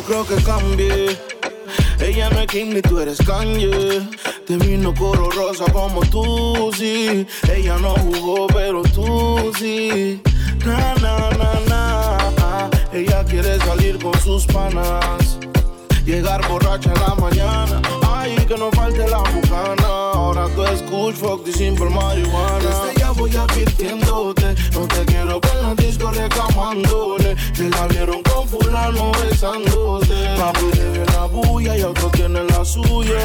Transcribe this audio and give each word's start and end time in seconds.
no 0.00 0.06
creo 0.06 0.24
que 0.24 0.42
cambie. 0.44 1.18
Ella 2.00 2.30
no 2.30 2.40
es 2.40 2.46
Kim 2.46 2.80
tú 2.82 2.98
eres 3.00 3.18
Kanye. 3.18 4.00
Te 4.46 4.56
vino 4.56 4.94
coro 4.94 5.30
rosa 5.30 5.64
como 5.72 6.00
tú, 6.00 6.70
sí. 6.76 7.26
Ella 7.52 7.76
no 7.78 7.90
jugó, 7.96 8.46
pero 8.46 8.82
tú 8.82 9.52
sí. 9.58 10.22
Na, 10.64 10.94
na, 10.96 11.30
na, 11.30 11.60
na. 11.68 12.70
Ella 12.92 13.24
quiere 13.24 13.58
salir 13.58 13.98
con 13.98 14.18
sus 14.20 14.46
panas. 14.46 15.38
Llegar 16.04 16.46
borracha 16.48 16.92
en 16.92 17.00
la 17.00 17.14
mañana. 17.16 17.99
Ay, 18.20 18.36
que 18.46 18.54
no 18.54 18.70
falte 18.72 19.08
la 19.08 19.18
bucana. 19.18 19.88
Ahora 20.12 20.46
tú 20.54 20.62
escuchas 20.64 21.20
fuck 21.20 21.46
y 21.48 21.52
simple 21.52 21.88
marihuana. 21.88 22.58
Desde 22.58 23.00
ya 23.00 23.10
voy 23.12 23.34
advirtiéndote. 23.34 24.54
No 24.74 24.86
te 24.88 25.04
quiero 25.06 25.40
ver 25.40 25.56
en 25.56 25.62
la 25.62 25.74
disco 25.74 26.10
reclamándole. 26.10 27.34
Que 27.56 27.70
la 27.70 27.86
vieron 27.86 28.22
con 28.22 28.46
fulano 28.46 29.12
besándote. 29.12 30.14
Papi 30.38 30.66
debe 30.74 31.06
la 31.06 31.24
bulla 31.24 31.78
y 31.78 31.82
otro 31.82 32.10
tiene 32.10 32.44
la 32.44 32.62
suya. 32.62 33.22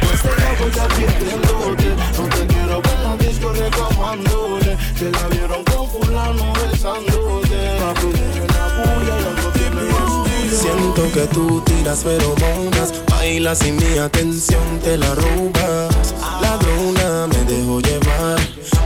Desde 0.00 0.30
ya 0.38 0.52
voy 0.58 0.72
advirtiéndote. 0.86 1.88
No 2.16 2.24
te 2.34 2.46
quiero 2.46 2.80
ver 2.80 2.94
en 2.94 3.02
la 3.04 3.16
disco 3.18 3.52
reclamándole. 3.52 4.78
Que 4.98 5.10
la 5.10 5.28
vieron 5.28 5.62
con 5.64 5.90
fulano 5.90 6.52
besándote. 6.54 7.58
Papi 7.80 8.06
debe 8.06 8.46
la 8.48 8.66
bulla 8.78 9.14
y 9.20 9.24
otro 9.30 9.50
tiene 9.52 9.82
la 9.92 10.06
suya. 10.06 10.58
Siento 10.58 11.02
que 11.12 11.26
tú 11.34 11.60
tiras 11.66 12.02
feromonas, 12.02 12.92
bailas 13.22 13.64
y 13.64 13.70
mi 13.70 13.98
atención 13.98 14.80
te 14.82 14.96
la 14.96 15.14
robas. 15.14 16.14
Ladrona 16.40 17.28
me 17.28 17.40
dejo 17.44 17.80
llevar, 17.80 18.38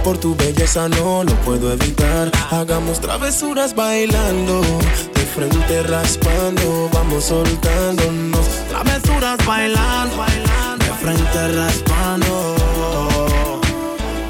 por 0.04 0.19
tu 0.19 0.36
belleza 0.36 0.88
no 0.88 1.24
lo 1.24 1.34
puedo 1.47 1.72
evitar. 1.72 2.30
Hagamos 2.50 3.00
travesuras 3.00 3.75
bailando, 3.75 4.60
de 5.14 5.25
frente 5.34 5.82
raspando, 5.84 6.91
vamos 6.92 7.25
soltándonos. 7.25 8.46
Travesuras 8.69 9.38
bailando, 9.46 10.16
de 10.84 10.92
frente 11.02 11.41
raspando. 11.60 12.56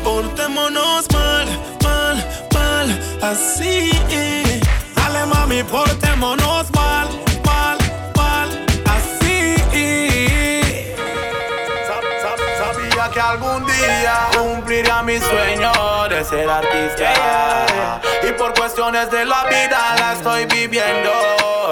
Portémonos 0.04 1.04
mal, 1.12 1.46
mal, 1.82 2.16
mal, 2.54 2.88
así. 3.22 3.90
Dale 4.94 5.26
mami, 5.26 5.64
portémonos 5.64 6.66
mal, 6.72 7.08
algún 13.30 13.66
día 13.66 14.28
cumpliría 14.36 15.02
mi 15.02 15.18
sueño 15.18 15.72
de 16.08 16.24
ser 16.24 16.48
artista. 16.48 17.66
Y 18.22 18.32
por 18.32 18.54
cuestiones 18.54 19.10
de 19.10 19.24
la 19.24 19.44
vida 19.44 19.78
la 19.98 20.12
estoy 20.12 20.46
viviendo 20.46 21.10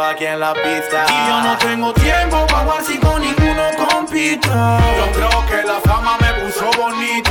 aquí 0.02 0.26
en 0.26 0.40
la 0.40 0.54
pista. 0.54 1.06
Y 1.08 1.28
yo 1.28 1.40
no 1.42 1.56
tengo 1.58 1.92
tiempo 1.94 2.46
para 2.46 2.64
jugar 2.64 2.84
si 2.84 2.98
con 2.98 3.20
ninguno 3.20 3.62
compito. 3.88 4.48
Yo 4.48 5.12
creo 5.12 5.46
que 5.46 5.66
la 5.66 5.80
fama 5.84 6.16
me 6.20 6.32
puso 6.40 6.70
bonito. 6.76 7.30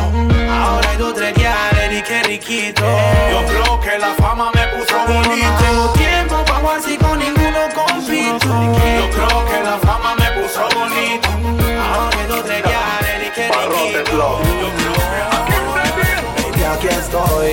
Ahora 0.52 0.90
hay 0.90 0.98
dos 0.98 1.14
y 1.16 2.02
que 2.02 2.24
riquito. 2.24 2.84
Yo 3.32 3.46
creo 3.46 3.80
que 3.82 3.98
la 4.00 4.14
fama 4.16 4.52
me 4.54 4.68
puso 4.68 4.98
bonito. 5.06 5.48
No 5.48 5.58
tengo 5.58 5.90
tiempo 5.94 6.46
para 6.46 6.60
jugar 6.60 6.82
si 6.82 6.98
con 6.98 7.20
ninguno 7.20 7.60
compito. 7.76 8.73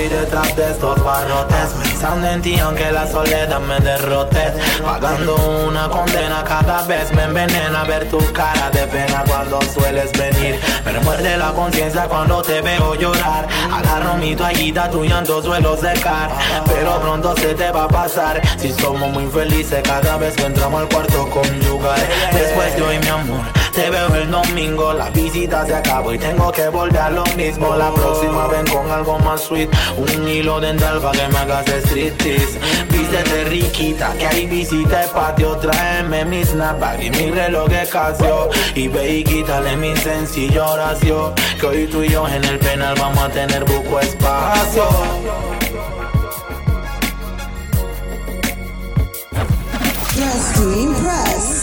Estoy 0.00 0.18
detrás 0.18 0.56
de 0.56 0.70
estos 0.70 1.04
barrotes 1.04 1.68
Pensando 1.82 2.26
en 2.28 2.42
ti 2.42 2.58
aunque 2.58 2.90
la 2.90 3.06
soledad 3.06 3.60
me 3.60 3.78
derrote. 3.80 4.52
Pagando 4.82 5.36
una 5.66 5.88
condena 5.88 6.42
cada 6.44 6.82
vez 6.82 7.12
me 7.12 7.24
envenena 7.24 7.84
Ver 7.84 8.08
tu 8.08 8.18
cara 8.32 8.70
de 8.70 8.86
pena 8.86 9.24
cuando 9.26 9.60
sueles 9.62 10.10
venir. 10.12 10.58
Me 10.84 10.92
remuerde 10.92 11.36
la 11.36 11.52
conciencia 11.52 12.08
cuando 12.08 12.42
te 12.42 12.60
veo 12.60 12.94
llorar. 12.94 13.46
Agarro 13.72 14.16
mi 14.16 14.34
toallita, 14.34 14.90
tu 14.90 15.04
llanto 15.04 15.42
suelo 15.42 15.76
secar 15.76 16.30
Pero 16.66 17.00
pronto 17.00 17.34
se 17.36 17.54
te 17.54 17.70
va 17.70 17.84
a 17.84 17.88
pasar. 17.88 18.40
Si 18.58 18.72
somos 18.72 19.10
muy 19.10 19.26
felices 19.26 19.82
cada 19.82 20.16
vez 20.16 20.34
que 20.36 20.44
entramos 20.44 20.82
al 20.82 20.88
cuarto 20.88 21.28
conyugal 21.30 22.00
Después 22.32 22.76
de 22.76 22.82
hoy 22.82 22.98
mi 22.98 23.08
amor 23.08 23.59
te 23.72 23.90
veo 23.90 24.14
el 24.14 24.30
domingo, 24.30 24.92
la 24.92 25.10
visita 25.10 25.66
se 25.66 25.74
acabó 25.74 26.12
y 26.12 26.18
tengo 26.18 26.50
que 26.52 26.68
volver 26.68 26.98
a 26.98 27.10
lo 27.10 27.24
mismo. 27.36 27.76
La 27.76 27.92
próxima 27.92 28.46
ven 28.48 28.66
con 28.66 28.90
algo 28.90 29.18
más 29.20 29.42
sweet, 29.42 29.70
un 29.96 30.28
hilo 30.28 30.60
dental 30.60 31.00
para 31.00 31.18
que 31.18 31.28
me 31.28 31.38
hagas 31.38 31.66
striptease. 31.84 32.58
Vístete 32.90 33.44
riquita, 33.44 34.12
que 34.18 34.26
hay 34.26 34.46
visita 34.46 35.04
el 35.04 35.10
patio. 35.10 35.56
Tráeme 35.56 36.24
mi 36.24 36.44
snapback 36.44 37.02
y 37.02 37.10
mi 37.10 37.30
reloj 37.30 37.68
de 37.68 37.86
Casio. 37.88 38.50
Y 38.74 38.88
ve 38.88 39.18
y 39.18 39.24
quítale 39.24 39.76
mi 39.76 39.96
sencilla 39.96 40.66
oración. 40.66 41.34
Que 41.60 41.66
hoy 41.66 41.86
tú 41.86 42.02
y 42.02 42.10
yo 42.10 42.26
en 42.28 42.44
el 42.44 42.58
penal 42.58 42.94
vamos 42.98 43.18
a 43.18 43.28
tener 43.28 43.64
buco 43.64 44.00
espacio. 44.00 44.84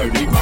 Yeah, 0.00 0.39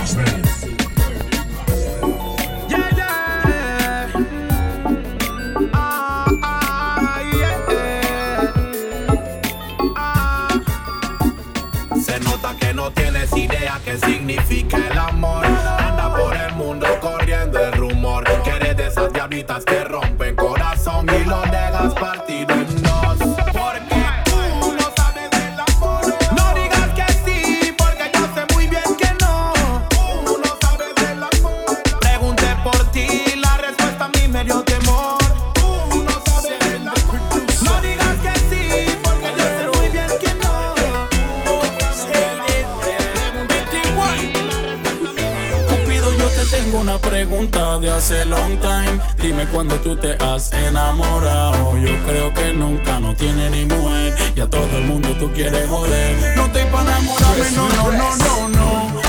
Dime 49.21 49.47
cuando 49.47 49.77
tú 49.77 49.97
te 49.97 50.13
has 50.25 50.53
enamorado. 50.53 51.77
Yo 51.79 51.97
creo 52.07 52.33
que 52.33 52.53
nunca 52.53 52.99
no 53.01 53.15
tiene 53.15 53.51
ni 53.51 53.65
mujer. 53.67 54.15
Y 54.35 54.41
a 54.41 54.49
todo 54.49 54.69
el 54.77 54.85
mundo 54.85 55.09
tú 55.19 55.31
quieres 55.33 55.69
joder. 55.69 56.37
No 56.37 56.51
te 56.51 56.65
para 56.67 56.83
enamorarme, 56.83 57.51
no, 57.53 57.69
no, 57.69 57.93
no, 57.93 58.17
no, 58.17 58.49
no. 58.49 59.01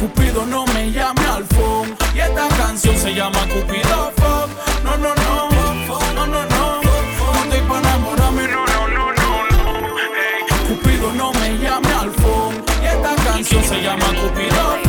Cupido 0.00 0.46
no 0.46 0.64
me 0.66 0.90
llame 0.92 1.26
al 1.26 1.44
phone. 1.46 1.96
Y 2.14 2.20
esta 2.20 2.48
canción 2.56 2.96
se 2.96 3.14
llama 3.14 3.40
Cupido 3.48 4.12
Fuck. 4.16 4.84
No, 4.84 4.96
no, 4.96 5.14
no, 5.14 5.50
no, 6.14 6.26
no, 6.26 6.26
no. 6.26 6.82
No 6.82 7.44
estoy 7.44 7.58
enamorarme, 7.58 8.48
no, 8.48 8.66
no, 8.66 8.88
no, 8.88 9.12
no, 9.12 9.42
no. 9.50 10.68
Cupido 10.68 11.12
no 11.14 11.32
me 11.32 11.58
llame 11.58 11.92
al 11.92 12.10
phone. 12.12 12.62
Y 12.82 12.86
esta 12.86 13.14
canción 13.24 13.64
se 13.64 13.82
llama 13.82 14.06
Cupido 14.06 14.87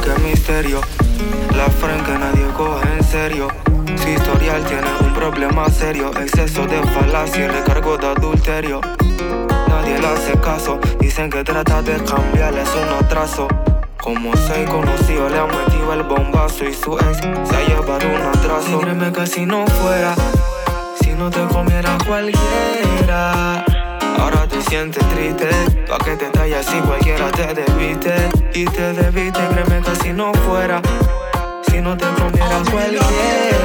que 0.00 0.20
misterio. 0.22 0.80
La 1.56 1.66
frente 1.66 2.18
nadie 2.18 2.46
coge 2.56 2.86
en 2.96 3.04
serio. 3.04 3.48
Su 3.96 4.08
historial 4.08 4.64
tiene 4.64 4.88
un 5.00 5.14
problema 5.14 5.68
serio. 5.70 6.10
Exceso 6.20 6.66
de 6.66 6.82
falacia 6.82 7.44
y 7.44 7.48
recargo 7.48 7.96
de 7.96 8.06
adulterio. 8.08 8.80
Nadie 9.68 9.98
le 9.98 10.06
hace 10.06 10.32
caso. 10.40 10.78
Dicen 11.00 11.30
que 11.30 11.44
trata 11.44 11.82
de 11.82 12.02
cambiarles 12.04 12.68
un 12.74 13.04
atraso. 13.04 13.48
Como 14.02 14.36
se 14.36 14.64
conocido, 14.64 15.28
le 15.28 15.38
ha 15.38 15.46
metido 15.46 15.92
el 15.92 16.02
bombazo 16.02 16.64
y 16.64 16.74
su 16.74 16.98
ex 16.98 17.18
se 17.18 17.56
ha 17.56 17.66
llevado 17.66 18.06
un 18.06 18.22
atraso. 18.22 18.80
créeme 18.80 19.12
que 19.12 19.26
si 19.26 19.46
no 19.46 19.66
fuera, 19.66 20.14
si 21.00 21.12
no 21.12 21.30
te 21.30 21.44
comiera 21.46 21.96
cualquiera. 22.06 23.64
Ahora 24.18 24.46
te 24.48 24.62
sientes 24.62 25.06
triste, 25.10 25.48
pa' 25.88 25.98
que 25.98 26.16
te 26.16 26.26
tallas 26.30 26.66
si 26.66 26.78
cualquiera 26.80 27.30
te 27.32 27.54
debiste 27.54 28.14
Y 28.54 28.64
te 28.64 28.92
debiste, 28.92 29.40
créeme 29.48 29.82
que 29.82 29.96
si 29.96 30.12
no 30.12 30.32
fuera 30.46 30.80
Si 31.68 31.80
no 31.80 31.96
te 31.96 32.06
comiera 32.20 32.62
cualquiera 32.70 33.55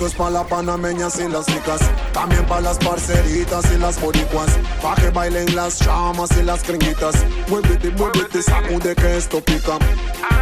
Eso 0.00 0.06
es 0.06 0.14
para 0.14 0.30
la 0.30 0.44
panameñas 0.44 1.18
y 1.18 1.28
las 1.28 1.44
ricas. 1.44 1.78
También 2.14 2.46
para 2.46 2.62
las 2.62 2.78
parceritas 2.78 3.70
y 3.70 3.76
las 3.76 4.00
boricuas. 4.00 4.48
Pa' 4.80 4.94
que 4.94 5.10
bailen 5.10 5.54
las 5.54 5.78
chamas 5.78 6.30
y 6.38 6.42
las 6.42 6.62
gringuitas. 6.66 7.16
Muévete, 7.48 7.90
muévete, 7.90 8.42
sacude 8.42 8.94
que 8.94 9.18
esto 9.18 9.44
pica. 9.44 9.76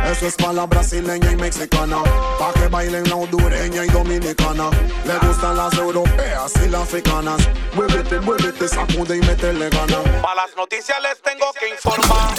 Eso 0.08 0.28
es 0.28 0.36
para 0.36 0.52
la 0.52 0.66
brasileña 0.66 1.32
y 1.32 1.34
mexicana. 1.34 1.96
Pa' 2.38 2.52
que 2.52 2.68
bailen 2.68 3.02
la 3.08 3.16
hondureña 3.16 3.84
y 3.84 3.88
dominicana. 3.88 4.70
Le 5.04 5.26
gustan 5.26 5.56
las 5.56 5.74
europeas 5.74 6.52
y 6.64 6.68
las 6.68 6.82
africanas. 6.82 7.40
Muévete, 7.74 8.20
muévete, 8.20 8.68
sacude 8.68 9.16
y 9.16 9.20
métele 9.22 9.70
gana. 9.70 10.22
Para 10.22 10.36
las 10.36 10.56
noticias 10.56 11.02
les 11.02 11.20
tengo 11.20 11.52
que 11.58 11.68
informar. 11.70 12.32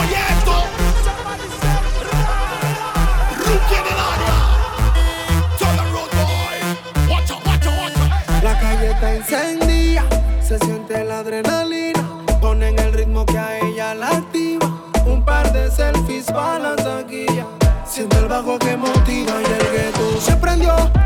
Oye 0.00 0.29
está 9.00 9.14
encendida, 9.14 10.04
se 10.42 10.58
siente 10.58 11.02
la 11.04 11.20
adrenalina. 11.20 12.06
Ponen 12.40 12.78
el 12.78 12.92
ritmo 12.92 13.24
que 13.24 13.38
a 13.38 13.58
ella 13.60 13.94
la 13.94 14.08
activa. 14.08 14.66
Un 15.06 15.24
par 15.24 15.50
de 15.52 15.70
selfies 15.70 16.26
para 16.26 16.58
la 16.58 16.76
taquilla. 16.76 17.46
Siente 17.86 18.18
el 18.18 18.26
bajo 18.26 18.58
que 18.58 18.76
motiva 18.76 19.32
y 19.40 19.44
el 19.44 19.72
gueto 19.72 20.20
se 20.20 20.36
prendió. 20.36 20.99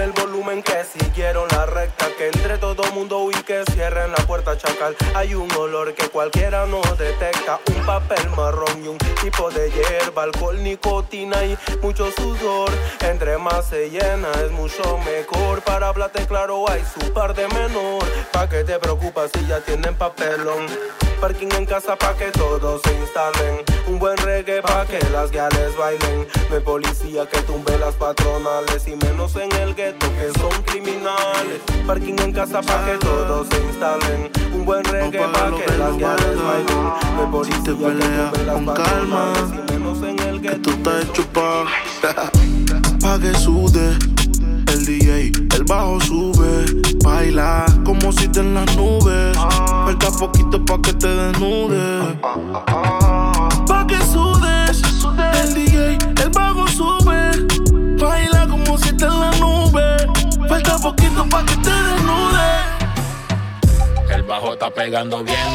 El 0.00 0.12
volumen 0.12 0.62
que 0.62 0.84
siguieron 0.84 1.48
la 1.50 1.66
recta 1.66 2.06
Que 2.16 2.26
entre 2.28 2.58
todo 2.58 2.82
mundo 2.92 3.28
y 3.30 3.42
que 3.42 3.64
cierren 3.72 4.10
la 4.12 4.26
puerta 4.26 4.56
chacal. 4.56 4.96
Hay 5.14 5.34
un 5.34 5.50
olor 5.52 5.94
que 5.94 6.08
cualquiera 6.08 6.66
no 6.66 6.80
detecta 6.98 7.60
Un 7.74 7.86
papel 7.86 8.28
marrón 8.36 8.84
y 8.84 8.88
un 8.88 8.98
tipo 9.22 9.50
de 9.50 9.70
hierba 9.70 10.24
Alcohol, 10.24 10.62
nicotina 10.62 11.44
y 11.44 11.56
mucho 11.82 12.10
sudor. 12.12 12.70
Entre 13.00 13.38
más 13.38 13.68
se 13.68 13.90
llena 13.90 14.30
es 14.44 14.50
mucho 14.50 14.98
mejor. 14.98 15.62
Para 15.62 15.88
hablarte 15.88 16.26
claro 16.26 16.68
hay 16.70 16.82
su 16.84 17.12
par 17.12 17.34
de 17.34 17.48
menor. 17.48 18.04
Pa' 18.32 18.48
que 18.48 18.64
te 18.64 18.78
preocupas 18.78 19.30
si 19.32 19.46
ya 19.46 19.60
tienen 19.60 19.94
papelón 19.94 20.66
Parking 21.20 21.48
en 21.56 21.66
casa 21.66 21.96
pa' 21.96 22.14
que 22.14 22.30
todos 22.30 22.80
se 22.82 22.94
instalen. 22.94 23.64
Un 23.88 23.98
buen 23.98 24.16
reggae 24.18 24.62
pa' 24.62 24.86
que 24.86 25.00
las 25.10 25.30
guiales 25.32 25.76
bailen. 25.76 26.28
No 26.48 26.56
hay 26.56 26.62
policía 26.62 27.26
que 27.28 27.40
tumbe 27.42 27.76
las 27.78 27.94
patronales 27.96 28.86
Y 28.86 28.96
menos 28.96 29.34
en 29.36 29.50
el 29.60 29.74
gueto 29.74 30.06
que 30.14 30.38
son 30.38 30.62
criminales. 30.62 31.60
Parking 31.86 32.14
en 32.22 32.32
casa 32.32 32.60
pa' 32.62 32.84
que 32.86 32.98
todos 32.98 33.48
se 33.48 33.58
instalen. 33.58 34.30
Un 34.54 34.64
buen 34.64 34.84
reggae 34.84 35.18
pa' 35.18 35.50
que 35.50 35.76
las 35.76 35.96
guiales 35.96 36.42
bailen. 36.42 36.84
No 37.16 37.22
hay 37.22 37.30
policía 37.32 37.62
que 37.64 37.72
tumbe 37.72 38.44
las 38.44 38.54
con 38.54 38.66
calma, 38.66 39.32
patronales 39.32 39.52
Y 39.52 39.72
menos 39.72 40.02
en 40.02 40.18
el 40.20 40.40
que 40.40 40.48
gueto 40.48 40.62
tú 40.62 40.70
estás 40.70 41.04
hecho 41.04 41.24
pa' 41.32 43.18
que 43.20 43.34
sude 43.34 43.98
el 44.68 44.84
DJ, 44.84 45.32
bajo 45.68 46.00
sube, 46.00 46.64
baila 47.04 47.66
como 47.84 48.10
si 48.10 48.26
te 48.28 48.40
en 48.40 48.54
las 48.54 48.74
nubes. 48.74 49.36
Falta 49.36 50.10
poquito 50.18 50.64
pa' 50.64 50.80
que 50.80 50.94
te 50.94 51.08
desnudes. 51.08 52.16
Pa' 53.66 53.86
que 53.86 53.98
sudes, 54.06 54.82
el 55.42 55.54
DJ, 55.54 55.98
el 56.22 56.30
bajo 56.30 56.66
sube, 56.68 57.46
baila 58.00 58.48
como 58.48 58.78
si 58.78 58.96
te 58.96 59.04
en 59.04 59.20
las 59.20 59.38
nubes. 59.38 60.06
Falta 60.48 60.78
poquito 60.78 61.28
pa' 61.28 61.44
que 61.44 61.56
te 61.56 61.70
desnudes. 61.70 62.64
El 64.10 64.22
bajo 64.22 64.54
está 64.54 64.70
pegando 64.70 65.22
bien. 65.22 65.48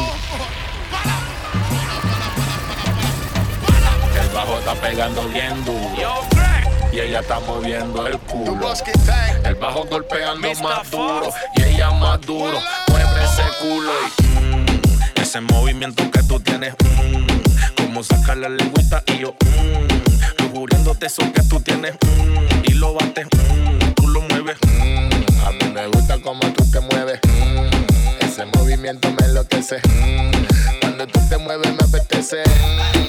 El 4.22 4.28
bajo 4.32 4.58
está 4.58 4.74
pegando 4.76 5.28
bien 5.28 5.64
duro. 5.64 6.53
Y 6.94 7.00
ella 7.00 7.18
está 7.18 7.40
moviendo 7.40 8.06
el 8.06 8.16
culo. 8.20 8.72
El 9.44 9.56
bajo 9.56 9.84
golpeando 9.84 10.54
más 10.62 10.88
duro. 10.92 11.28
Y 11.56 11.62
ella 11.64 11.90
más 11.90 12.20
duro. 12.20 12.60
Mueve 12.88 13.24
ese 13.24 13.42
culo 13.60 13.90
y 14.20 14.22
mm, 14.22 14.66
ese 15.20 15.40
movimiento 15.40 16.08
que 16.12 16.22
tú 16.22 16.38
tienes. 16.38 16.72
mm, 16.84 17.82
como 17.84 18.04
sacar 18.04 18.36
la 18.36 18.48
lengüita 18.48 19.02
y 19.08 19.18
yo. 19.18 19.34
Mm, 19.44 20.42
lujuriéndote 20.44 21.06
eso 21.06 21.22
que 21.32 21.42
tú 21.42 21.58
tienes. 21.58 21.94
mm, 21.94 22.62
y 22.70 22.74
lo 22.74 22.94
bates. 22.94 23.26
mm, 23.26 23.92
tú 23.96 24.06
lo 24.06 24.20
mueves. 24.20 24.56
mm, 24.64 25.46
a 25.46 25.50
mí 25.50 25.72
me 25.74 25.88
gusta 25.88 26.20
como 26.22 26.42
tú 26.52 26.64
te 26.70 26.78
mueves. 26.78 27.18
mm, 27.26 28.24
ese 28.24 28.44
movimiento 28.56 29.10
me 29.10 29.26
enloquece. 29.26 29.78
mm, 29.78 30.30
cuando 30.80 31.08
tú 31.08 31.18
te 31.28 31.38
mueves 31.38 31.72
me 31.72 31.82
apetece. 31.82 32.44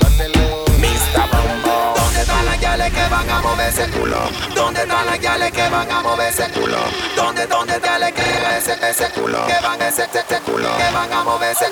Bátelo. 0.02 0.66
Mr. 0.80 1.65
¿Dónde 2.16 2.32
están 2.32 2.46
las 2.46 2.60
guiales 2.60 2.94
que 2.94 3.10
van 3.10 3.30
a 3.30 3.42
mover 3.42 3.68
ese 3.68 3.90
culo? 3.90 4.18
¿Dónde 4.56 4.82
están 4.84 5.06
las 5.06 5.20
guiales 5.20 5.52
que 5.52 5.68
van 5.68 5.92
a 5.92 6.02
mover 6.02 6.30
ese 6.30 6.50
culo? 6.52 6.78
¿Dónde, 7.14 7.46
dónde 7.46 7.78
guiales 7.78 8.14
que 8.14 8.22
ese, 8.58 8.90
ese 8.90 9.10
culo? 9.10 9.46
Que 9.46 9.60
van 9.62 9.82
ese, 9.82 10.04
ese, 10.04 10.40
culo? 10.46 10.70
Que 10.78 10.94
van 10.94 11.12
a 11.12 11.24
mover 11.26 11.52
ese 11.52 11.66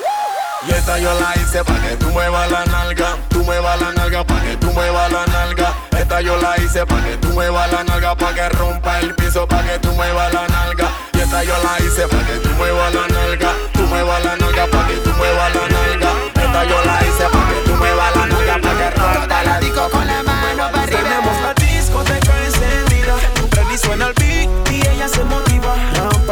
Y 0.68 0.72
esta 0.72 0.98
yo 0.98 1.18
la 1.18 1.32
hice 1.40 1.64
pa' 1.64 1.80
que 1.80 1.96
tú 1.96 2.10
muevas 2.10 2.50
la 2.50 2.62
nalga, 2.66 3.16
tú 3.30 3.42
muevas 3.42 3.80
la 3.80 3.92
nalga 3.92 4.22
pa' 4.22 4.40
que 4.42 4.56
tú 4.58 4.70
muevas 4.72 5.10
la 5.10 5.24
nalga. 5.24 5.72
Esta 5.98 6.20
yo 6.20 6.36
la 6.36 6.58
hice 6.58 6.84
pa' 6.84 7.02
que 7.02 7.16
tú 7.16 7.28
muevas 7.28 7.72
la 7.72 7.82
nalga, 7.82 8.14
pa' 8.14 8.34
que 8.34 8.48
rompa 8.50 9.00
el 9.00 9.14
piso, 9.14 9.48
pa' 9.48 9.62
que 9.62 9.78
tú 9.78 9.92
muevas 9.92 10.30
la 10.34 10.46
nalga. 10.46 10.90
Y 11.14 11.20
esta 11.20 11.42
yo 11.42 11.54
la 11.62 11.86
hice 11.86 12.06
pa' 12.06 12.26
que 12.26 12.36
tú 12.40 12.50
muevas 12.50 12.92
la 12.92 13.00
nalga, 13.00 13.13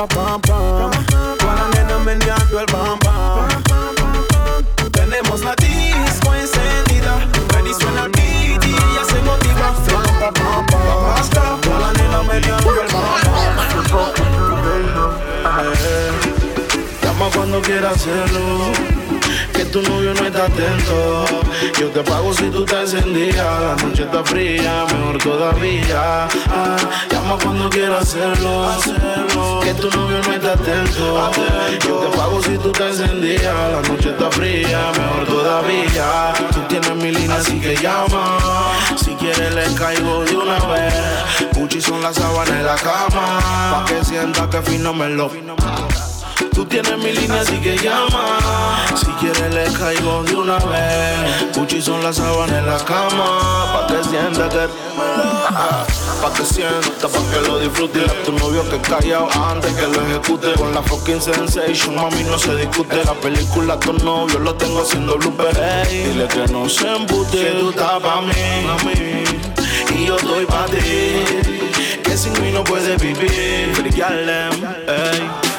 esa 0.03 0.07
pam 0.07 0.41
pam. 0.41 0.91
Para 1.39 1.69
nena 1.75 1.99
meneando 1.99 2.61
el 2.61 2.67
pam 2.67 2.99
pam. 2.99 3.49
Tenemos 4.91 5.41
la 5.43 5.55
disco 5.57 6.35
encendida. 6.35 7.19
Freddy 7.49 7.75
suena 7.75 8.05
el 8.05 8.11
beat 8.11 8.65
y 8.65 8.71
ella 8.71 9.05
se 9.09 9.21
motiva. 9.23 9.75
Pam 10.21 10.35
pam 10.35 10.67
pam. 10.67 11.61
Para 11.61 11.79
la 11.79 11.93
nena 11.93 12.23
meneando 12.23 12.71
el 12.71 12.89
pam 12.89 13.03
pam. 13.25 13.57
Llama 17.03 17.31
cuando 17.35 17.61
quiera 17.63 17.91
hacerlo 17.91 18.92
tu 19.73 19.81
novio 19.81 20.13
no 20.13 20.27
está 20.27 20.45
atento. 20.45 21.25
Yo 21.81 21.89
te 21.89 22.03
pago 22.03 22.35
si 22.35 22.51
tú 22.51 22.63
te 22.63 22.79
encendías. 22.79 23.37
La 23.37 23.75
noche 23.83 24.03
está 24.03 24.23
fría, 24.23 24.85
mejor 24.93 25.17
todavía. 25.17 26.29
Ah, 26.51 26.77
llama 27.11 27.39
cuando 27.43 27.71
quieras 27.71 28.03
hacerlo. 28.03 28.69
Que 29.63 29.73
tu 29.73 29.89
novio 29.97 30.21
no 30.27 30.33
está 30.35 30.53
atento. 30.53 31.31
Yo 31.89 31.97
te 31.97 32.17
pago 32.19 32.43
si 32.43 32.59
tú 32.59 32.71
te 32.71 32.87
encendías. 32.87 33.43
La 33.45 33.81
noche 33.89 34.11
está 34.11 34.31
fría, 34.31 34.93
mejor 34.95 35.27
todavía. 35.27 36.35
Tú 36.53 36.61
tienes 36.69 36.95
mi 36.97 37.11
línea, 37.11 37.37
así 37.39 37.59
que 37.59 37.75
llama. 37.75 38.39
Si 39.03 39.13
quieres, 39.13 39.55
le 39.55 39.75
caigo 39.75 40.23
de 40.25 40.37
una 40.37 40.59
vez. 40.67 40.95
Gucci 41.55 41.81
son 41.81 42.03
las 42.03 42.17
sábanas 42.17 42.51
en 42.51 42.67
la 42.67 42.77
cama. 42.77 43.39
Pa' 43.73 43.85
que 43.87 44.05
sienta 44.05 44.51
que 44.51 44.61
fino 44.61 44.93
me 44.93 45.09
lo. 45.09 45.31
Tú 46.55 46.67
tienes 46.67 46.99
mi 46.99 47.11
línea, 47.13 47.41
así 47.41 47.57
que 47.61 47.79
llama. 47.79 48.32
Caigo 49.83 50.23
de 50.23 50.37
una 50.37 50.59
vez. 50.59 51.57
Gucci 51.57 51.83
son 51.83 52.05
las 52.05 52.15
sábanas 52.15 52.57
en 52.57 52.67
la 52.67 52.79
cama. 52.85 53.73
Pa' 53.73 53.87
que 53.89 54.05
sienta 54.05 54.49
que. 54.49 54.69
Pa' 56.23 56.33
que 56.33 56.45
sienta, 56.45 57.09
pa' 57.09 57.31
que 57.33 57.49
lo 57.49 57.59
disfrute. 57.59 57.99
Tu 58.25 58.31
novio 58.31 58.63
que 58.71 58.79
callado 58.79 59.29
antes 59.51 59.75
que 59.75 59.89
lo 59.89 60.01
ejecute. 60.07 60.53
Con 60.53 60.73
la 60.73 60.83
fucking 60.85 61.21
sensation, 61.21 61.97
mami, 61.97 62.23
no 62.23 62.39
se 62.39 62.55
discute. 62.55 63.05
La 63.05 63.15
película, 63.15 63.77
tu 63.81 63.93
novio 63.95 64.39
lo 64.39 64.55
tengo 64.55 64.83
haciendo 64.83 65.17
blooper. 65.17 65.61
Hey, 65.61 66.13
dile 66.13 66.29
que 66.29 66.47
no 66.53 66.69
se 66.69 66.87
embute. 66.87 67.39
Que 67.39 67.51
tú 67.59 67.71
estás 67.71 68.01
pa' 68.01 68.21
mí. 68.21 69.25
Y 69.97 70.07
yo 70.07 70.15
estoy 70.15 70.47
pa' 70.47 70.67
ti. 70.67 72.01
Que 72.05 72.17
sin 72.17 72.41
mí 72.41 72.53
no 72.53 72.63
puedes 72.63 73.03
vivir. 73.03 73.73
Brillarle, 73.81 74.47
ey. 74.87 75.52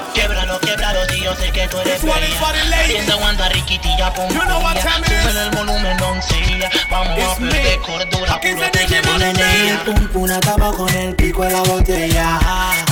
Tío, 1.34 1.46
sé 1.46 1.52
que 1.52 1.68
tú 1.68 1.78
eres 1.80 2.02
bella. 2.02 2.88
Piensa 2.88 3.14
aguanta 3.14 3.50
riquitilla, 3.50 4.14
pum, 4.14 4.30
Sube 4.30 5.42
el 5.42 5.52
volumen, 5.52 5.98
doncella 5.98 6.70
Vamos 6.90 7.20
a 7.24 7.36
perder 7.38 7.80
cordura, 7.80 8.40
puro 8.40 8.72
te 8.72 8.88
llevo 8.88 9.14
el 9.16 9.80
pum 9.80 10.08
pum 10.10 10.32
acaba 10.32 10.72
con 10.72 10.90
el 10.90 11.16
pico 11.16 11.44
de 11.44 11.52
la 11.52 11.62
botella. 11.62 12.40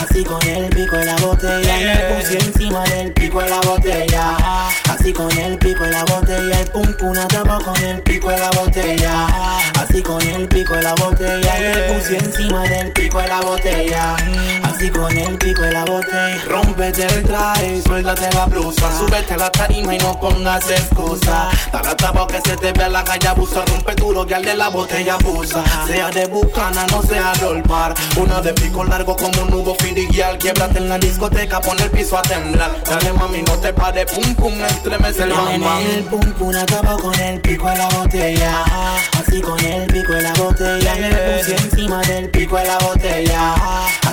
Así 0.01 0.23
con 0.23 0.41
el 0.47 0.69
pico 0.69 0.97
de 0.97 1.05
la 1.05 1.15
botella. 1.17 1.81
Y 1.81 1.85
me 1.85 2.15
puse 2.15 2.37
encima 2.37 2.83
del 2.83 3.13
pico 3.13 3.41
de 3.41 3.49
la 3.49 3.59
botella. 3.61 4.37
Así 4.89 5.13
con 5.13 5.31
el 5.37 5.57
pico 5.57 5.83
de 5.83 5.91
la 5.91 6.03
botella. 6.05 6.59
El 6.59 6.67
pum 6.71 6.93
pum 6.97 7.17
acaba 7.17 7.59
con 7.59 7.77
el 7.83 8.01
pico 8.01 8.29
de 8.29 8.39
la 8.39 8.49
botella. 8.51 9.27
Así 9.79 10.01
con 10.01 10.21
el 10.21 10.47
pico 10.47 10.75
de 10.75 10.81
la 10.81 10.93
botella. 10.95 11.57
Y 11.57 11.61
me 11.61 11.93
puse 11.93 12.17
encima 12.17 12.63
del 12.63 12.91
pico 12.91 13.19
de 13.19 13.27
la 13.27 13.41
botella. 13.41 14.15
Así 14.63 14.89
con 14.89 15.17
el 15.17 15.37
pico 15.37 15.61
de 15.61 15.71
la 15.71 15.85
botella. 15.85 16.43
Rómpete 16.47 17.05
el 17.05 17.23
traje, 17.23 17.81
suéltate 17.83 18.30
la 18.33 18.45
blusa. 18.45 18.97
Súbete 18.97 19.33
a 19.33 19.37
la 19.37 19.51
tarima 19.51 19.95
y 19.95 19.97
no 19.99 20.19
pongas 20.19 20.69
excusa. 20.69 21.49
Dale 21.71 21.89
a 21.89 21.95
tapa 21.95 22.27
que 22.27 22.41
se 22.41 22.57
te 22.57 22.71
vea 22.73 22.89
la 22.89 23.03
calle 23.03 23.27
abusa. 23.27 23.63
Rompe 23.65 23.95
duro 23.95 24.25
y 24.27 24.33
al 24.33 24.43
de 24.43 24.55
la 24.55 24.69
botella 24.69 25.15
abusa. 25.15 25.63
Sea 25.87 26.09
de 26.09 26.27
bucana, 26.27 26.85
no 26.91 27.01
sea 27.03 27.33
de 27.33 27.45
olvar 27.45 27.93
Una 28.17 28.41
de 28.41 28.53
pico 28.53 28.83
largo 28.83 29.15
como 29.15 29.41
un 29.43 29.49
nudo 29.49 29.75
fidiguial 29.75 30.37
Quiebrate 30.37 30.77
en 30.77 30.89
la 30.89 30.97
discoteca, 30.97 31.59
pon 31.61 31.79
el 31.79 31.89
piso 31.89 32.17
a 32.17 32.21
temblar. 32.21 32.71
Dale 32.83 33.13
mami, 33.13 33.41
no 33.41 33.57
te 33.57 33.73
pares, 33.73 34.11
pum 34.11 34.35
pum, 34.35 34.53
estremece 34.63 35.23
el 35.23 35.33
bam 35.33 35.61
bam 35.61 35.81
el 35.81 36.03
pum 36.03 36.31
pum 36.33 36.55
acaba 36.55 36.97
con 36.97 37.17
el 37.19 37.39
pico 37.41 37.67
de 37.69 37.77
la 37.77 37.87
botella. 37.89 38.63
Así 39.19 39.41
con 39.41 39.59
el 39.63 39.87
pico 39.87 40.13
de 40.13 40.21
la 40.21 40.33
botella. 40.33 40.95
Me 40.95 41.09
puse 41.09 41.55
encima 41.55 42.01
del 42.01 42.29
pico 42.29 42.57
de 42.57 42.65
la 42.65 42.77
botella 42.79 43.55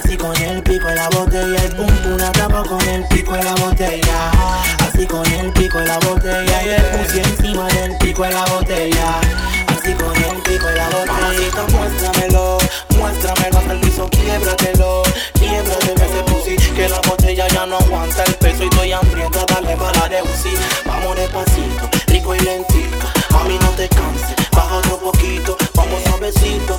Así 0.08 0.16
con 0.16 0.34
el 0.40 0.62
pico 0.62 0.86
de 0.86 0.94
la 0.94 1.06
botella 1.10 1.62
El 1.62 1.76
pum 1.76 1.86
pum 1.86 2.18
acaba 2.24 2.62
con 2.62 2.80
el 2.88 3.04
pico 3.08 3.34
de 3.34 3.42
la 3.42 3.54
botella. 3.56 4.30
Así 4.78 5.06
con 5.06 5.26
el 5.26 5.52
pico 5.52 5.80
de 5.80 5.84
la 5.84 5.98
botella 5.98 6.62
Y 6.64 6.68
el 6.70 6.82
puse 6.82 7.20
encima 7.20 7.66
del 7.66 7.94
pico 7.98 8.22
de 8.22 8.32
la 8.32 8.46
botella. 8.46 9.20
Así 9.66 9.92
con 9.92 10.16
el 10.16 10.36
pico 10.44 10.66
de 10.66 10.76
la 10.76 10.88
botella. 10.88 11.12
Mamacita, 11.12 11.66
muéstramelo, 11.76 12.58
muéstramelo 12.96 13.58
hasta 13.58 13.72
el 13.74 13.80
piso, 13.80 14.08
quiébratelo. 14.08 15.02
Quiebrate 15.34 15.92
ese 15.92 16.22
pussy, 16.24 16.56
que 16.56 16.88
la 16.88 17.00
botella 17.02 17.46
ya 17.48 17.66
no 17.66 17.76
aguanta 17.76 18.24
el 18.24 18.34
peso. 18.36 18.62
Y 18.62 18.68
estoy 18.68 18.92
hambriento, 18.92 19.44
dale 19.46 19.76
bala 19.76 20.08
de 20.08 20.22
UCI 20.22 20.56
Vamos 20.86 21.16
despacito, 21.16 21.90
rico 22.06 22.34
y 22.34 22.40
lentito. 22.40 23.06
Mami, 23.28 23.58
no 23.58 23.68
te 23.72 23.86
canses, 23.90 24.34
baja 24.52 24.76
otro 24.76 24.98
poquito 24.98 25.54
Vamos 25.74 26.02
suavecito, 26.04 26.78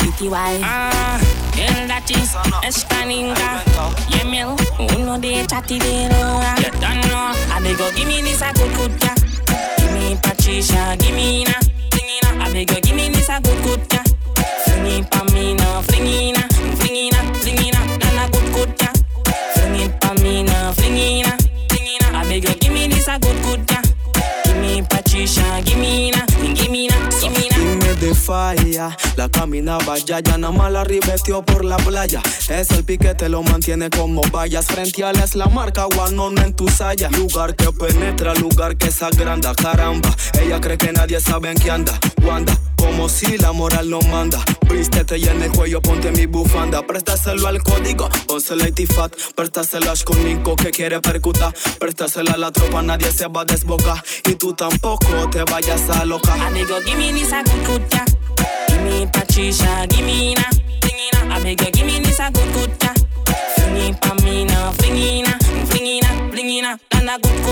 Muy 0.00 0.10
PTY 0.12 0.62
El 1.58 1.88
dati 1.88 2.14
Espaninga 2.62 3.62
Yemel 4.10 4.48
Uno 4.96 5.18
de 5.18 5.44
chati 5.46 5.78
de 5.78 6.08
loa 6.08 6.54
You 6.58 6.70
don't 6.80 7.00
know. 7.08 7.32
I 7.50 7.60
beg 7.62 7.78
you 7.78 7.90
give 7.96 8.06
me 8.06 8.22
this 8.22 8.42
a 8.42 8.52
good 8.52 8.74
good 8.76 9.02
ya 9.02 9.14
Give 9.78 9.92
me 9.92 10.16
Patricia 10.22 10.96
Give 10.98 11.14
me 11.14 11.44
na 11.44 11.52
Flingina 11.90 12.44
I 12.46 12.52
beg 12.52 12.70
you 12.70 12.80
give 12.80 12.94
me 12.96 13.08
this 13.08 13.28
a 13.28 13.40
good 13.40 13.62
good 13.62 13.80
ya 13.92 14.02
Fling 14.64 14.86
it 15.04 15.10
pa 15.10 15.24
me 15.32 15.54
na 15.54 15.82
Flingina 15.82 16.42
Flingina 16.78 17.18
Flingina 17.40 17.80
Nana 17.98 18.28
good 18.30 18.52
good 18.52 18.80
ya 18.80 18.92
Fling 19.54 19.80
it 19.80 20.00
pa 20.00 20.12
me 20.22 20.42
na 20.44 20.72
Flingina 20.72 21.36
Flingina 21.68 22.14
I 22.14 22.24
beg 22.28 22.44
you 22.44 22.54
give 22.56 22.72
me 22.72 22.86
this 22.88 23.08
a 23.08 23.18
good 23.18 23.42
good 23.42 23.70
ya 23.70 23.80
la 28.28 29.30
caminaba 29.30 29.96
ya, 29.96 30.20
ya 30.20 30.36
nada 30.36 30.52
más 30.52 30.70
la 30.70 30.84
ribetió 30.84 31.42
por 31.42 31.64
la 31.64 31.78
playa. 31.78 32.20
Es 32.50 32.70
el 32.72 32.84
piquete, 32.84 33.30
lo 33.30 33.42
mantiene 33.42 33.88
como 33.88 34.20
vallas. 34.30 34.66
Frente 34.66 35.02
a 35.02 35.12
es 35.12 35.34
la 35.34 35.46
marca 35.46 35.84
Guanón 35.84 36.36
en 36.36 36.52
tu 36.52 36.68
saya. 36.68 37.08
Lugar 37.08 37.56
que 37.56 37.72
penetra, 37.72 38.34
lugar 38.34 38.76
que 38.76 38.90
se 38.90 39.06
agranda, 39.06 39.54
caramba. 39.54 40.10
Ella 40.42 40.60
cree 40.60 40.76
que 40.76 40.92
nadie 40.92 41.20
sabe 41.20 41.50
en 41.50 41.56
qué 41.56 41.70
anda. 41.70 41.98
Wanda, 42.22 42.52
como 42.76 43.08
si 43.08 43.38
la 43.38 43.52
moral 43.52 43.88
no 43.88 44.00
manda. 44.02 44.44
Vístete 44.70 45.16
y 45.16 45.26
en 45.26 45.42
el 45.42 45.50
cuello 45.50 45.80
ponte 45.80 46.12
mi 46.12 46.26
bufanda. 46.26 46.86
Préstaselo 46.86 47.46
al 47.46 47.62
código, 47.62 48.10
pónselo 48.26 48.64
a 48.64 48.68
Itifat. 48.68 49.14
Préstaselo 49.36 49.90
a 49.90 50.56
que 50.56 50.70
quiere 50.70 51.00
percutar. 51.00 51.54
Préstaselo 51.78 52.34
a 52.34 52.36
la 52.36 52.52
tropa, 52.52 52.82
nadie 52.82 53.10
se 53.10 53.26
va 53.26 53.40
a 53.40 53.44
desbocar. 53.46 54.04
Y 54.26 54.34
tú 54.34 54.52
tampoco 54.52 55.30
te 55.30 55.44
vayas 55.44 55.88
a 55.88 56.04
loca. 56.04 56.36
You, 56.58 56.66
give 56.84 56.98
me 56.98 57.12
this 57.12 58.17
a 58.36 58.40
good 58.40 58.64
good 58.64 58.66
ya. 58.66 58.66
Give 58.68 58.82
me 58.82 59.06
Patricia, 59.12 59.86
give 59.88 60.04
me 60.04 60.34
na, 60.34 60.42
flingina. 60.80 61.32
I 61.32 61.42
beg 61.42 61.60
you, 61.60 61.70
give 61.70 61.86
me 61.86 61.98
this 62.00 62.20
a 62.20 62.30
good 62.30 62.52
good 62.52 62.70
ya. 62.82 62.92
Fling 63.54 63.94
it 63.94 64.00
pa 64.00 64.14
me 64.24 64.44
na, 64.44 64.72
flingina, 64.72 65.38
flingina, 65.68 66.08
flingina, 66.30 66.78
Nana 66.94 67.18
good 67.18 67.42
good 67.44 67.47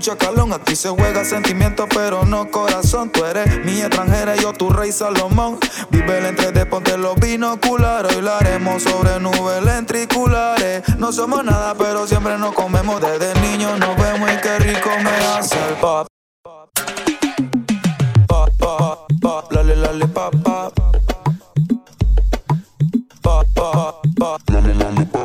yo 0.00 0.12
tu 0.12 0.18
chacalón. 0.18 0.52
Aquí 0.52 0.74
se 0.74 0.88
juega 0.88 1.24
sentimiento, 1.24 1.86
pero 1.88 2.24
no 2.24 2.50
corazón. 2.50 3.10
Tú 3.10 3.24
eres 3.24 3.64
mi 3.64 3.80
extranjera, 3.80 4.34
yo 4.36 4.52
tu 4.52 4.70
rey 4.70 4.92
Salomón. 4.92 5.58
Vive 5.90 6.18
el 6.18 6.26
entre 6.26 6.52
de 6.52 6.66
ponte 6.66 6.96
los 6.96 7.16
binoculares. 7.16 8.16
Hoy 8.16 8.22
la 8.22 8.38
haremos 8.38 8.82
sobre 8.82 9.20
nubes 9.20 9.62
lentriculares. 9.62 10.82
No 10.98 11.12
somos 11.12 11.44
nada, 11.44 11.74
pero 11.74 12.06
siempre 12.06 12.36
nos 12.38 12.54
comemos. 12.54 13.00
Desde 13.00 13.38
niño 13.40 13.76
nos 13.76 13.96
vemos 13.96 14.30
y 14.32 14.36
qué 14.40 14.58
rico 14.58 14.90
me 15.02 15.10
hace 15.36 15.56
el 15.68 15.74
pop. 15.74 16.06
Pop, 18.26 18.50
pop, 18.58 19.06
pop, 19.20 19.48
pop, 20.14 20.34
pop. 20.42 20.74
Pop, 23.22 23.46
pop. 23.54 25.19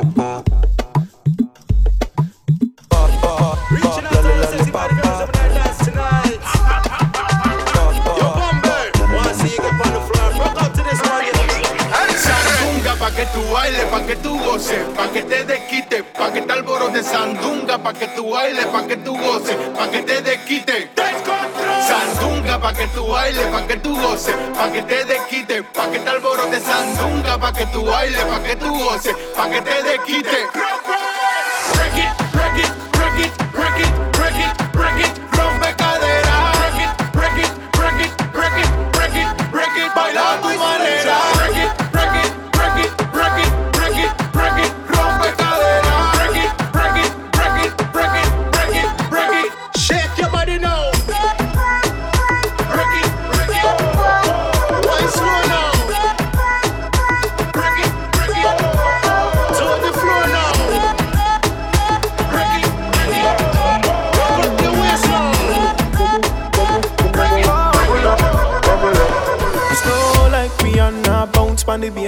Sandunga 26.61 27.37
pa' 27.37 27.51
que 27.51 27.65
tú 27.67 27.83
bailes, 27.83 28.23
pa' 28.23 28.41
que 28.43 28.55
tú 28.55 28.73
goces, 28.73 29.15
pa' 29.35 29.49
que 29.49 29.61
te 29.61 29.83
desquite. 29.83 30.54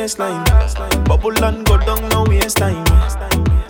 Baseline. 0.08 1.04
Bubble 1.06 1.43
and 1.43 1.65
go 1.65 1.78
down, 1.78 2.08
no 2.10 2.24
waste 2.24 2.58
time. 2.58 2.84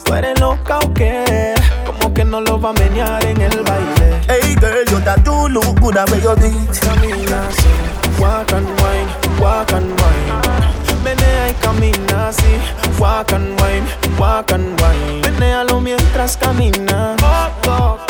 Tú 0.04 0.13
eres 0.13 0.39
loca 0.39 0.80
o 0.80 0.93
qué? 0.93 1.56
Como 1.86 2.13
que 2.13 2.23
no 2.23 2.41
lo 2.41 2.60
va 2.60 2.69
a 2.69 2.73
menear 2.73 3.26
en 3.26 3.41
el 3.41 3.63
baile. 3.63 4.21
Hey 4.28 4.56
girl, 4.60 4.86
you 4.86 5.00
that 5.02 5.23
do 5.23 5.47
look 5.50 5.80
good 5.80 5.95
did. 5.95 6.54
Camina 6.80 7.47
así, 7.47 7.73
walk 8.19 8.54
and 8.54 8.67
wine, 8.82 9.10
walk 9.39 9.71
and 9.73 9.89
wine. 10.00 10.67
Menea 11.04 11.50
y 11.50 11.54
camina 11.62 12.30
así, 12.30 12.60
walk 13.00 13.34
and 13.34 13.60
wine, 13.60 13.86
walk 14.19 14.52
and 14.52 14.80
wine. 14.82 15.21
Menealo 15.21 15.82
mientras 15.82 16.38
camina. 16.38 17.15
Oh, 17.23 17.50
oh, 17.67 18.07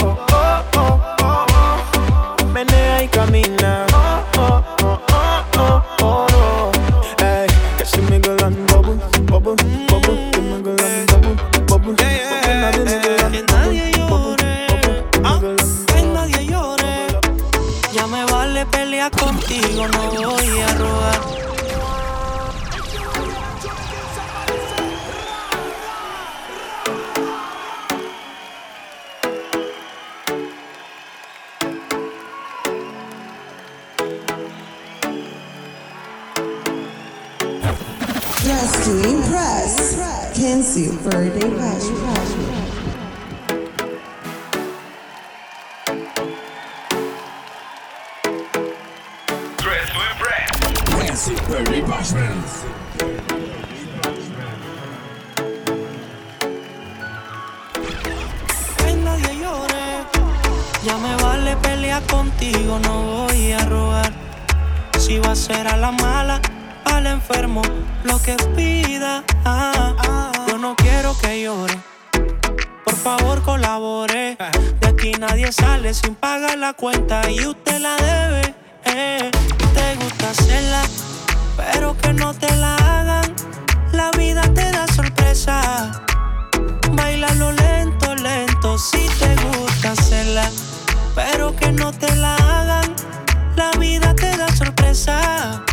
Brasil. 40.78 40.92
very 41.10 41.32
Paixão. 41.32 42.37
Cuenta 76.78 77.30
y 77.30 77.46
usted 77.46 77.80
la 77.80 77.96
debe. 77.98 78.56
eh. 78.86 79.32
Te 79.74 79.96
gusta 79.96 80.30
hacerla, 80.30 80.82
pero 81.58 81.98
que 81.98 82.14
no 82.14 82.34
te 82.34 82.56
la 82.56 82.76
hagan. 82.76 83.36
La 83.92 84.12
vida 84.12 84.42
te 84.54 84.72
da 84.72 84.88
sorpresa. 84.96 86.04
Bailalo 86.92 87.52
lento, 87.52 88.16
lento, 88.16 88.78
si 88.78 89.08
te 89.20 89.36
gusta 89.48 89.92
hacerla. 89.92 90.50
Pero 91.16 91.56
que 91.56 91.72
no 91.72 91.92
te 91.92 92.16
la 92.16 92.36
hagan. 92.36 92.96
La 93.56 93.72
vida 93.80 94.14
te 94.16 94.36
da 94.38 94.48
sorpresa. 94.56 95.64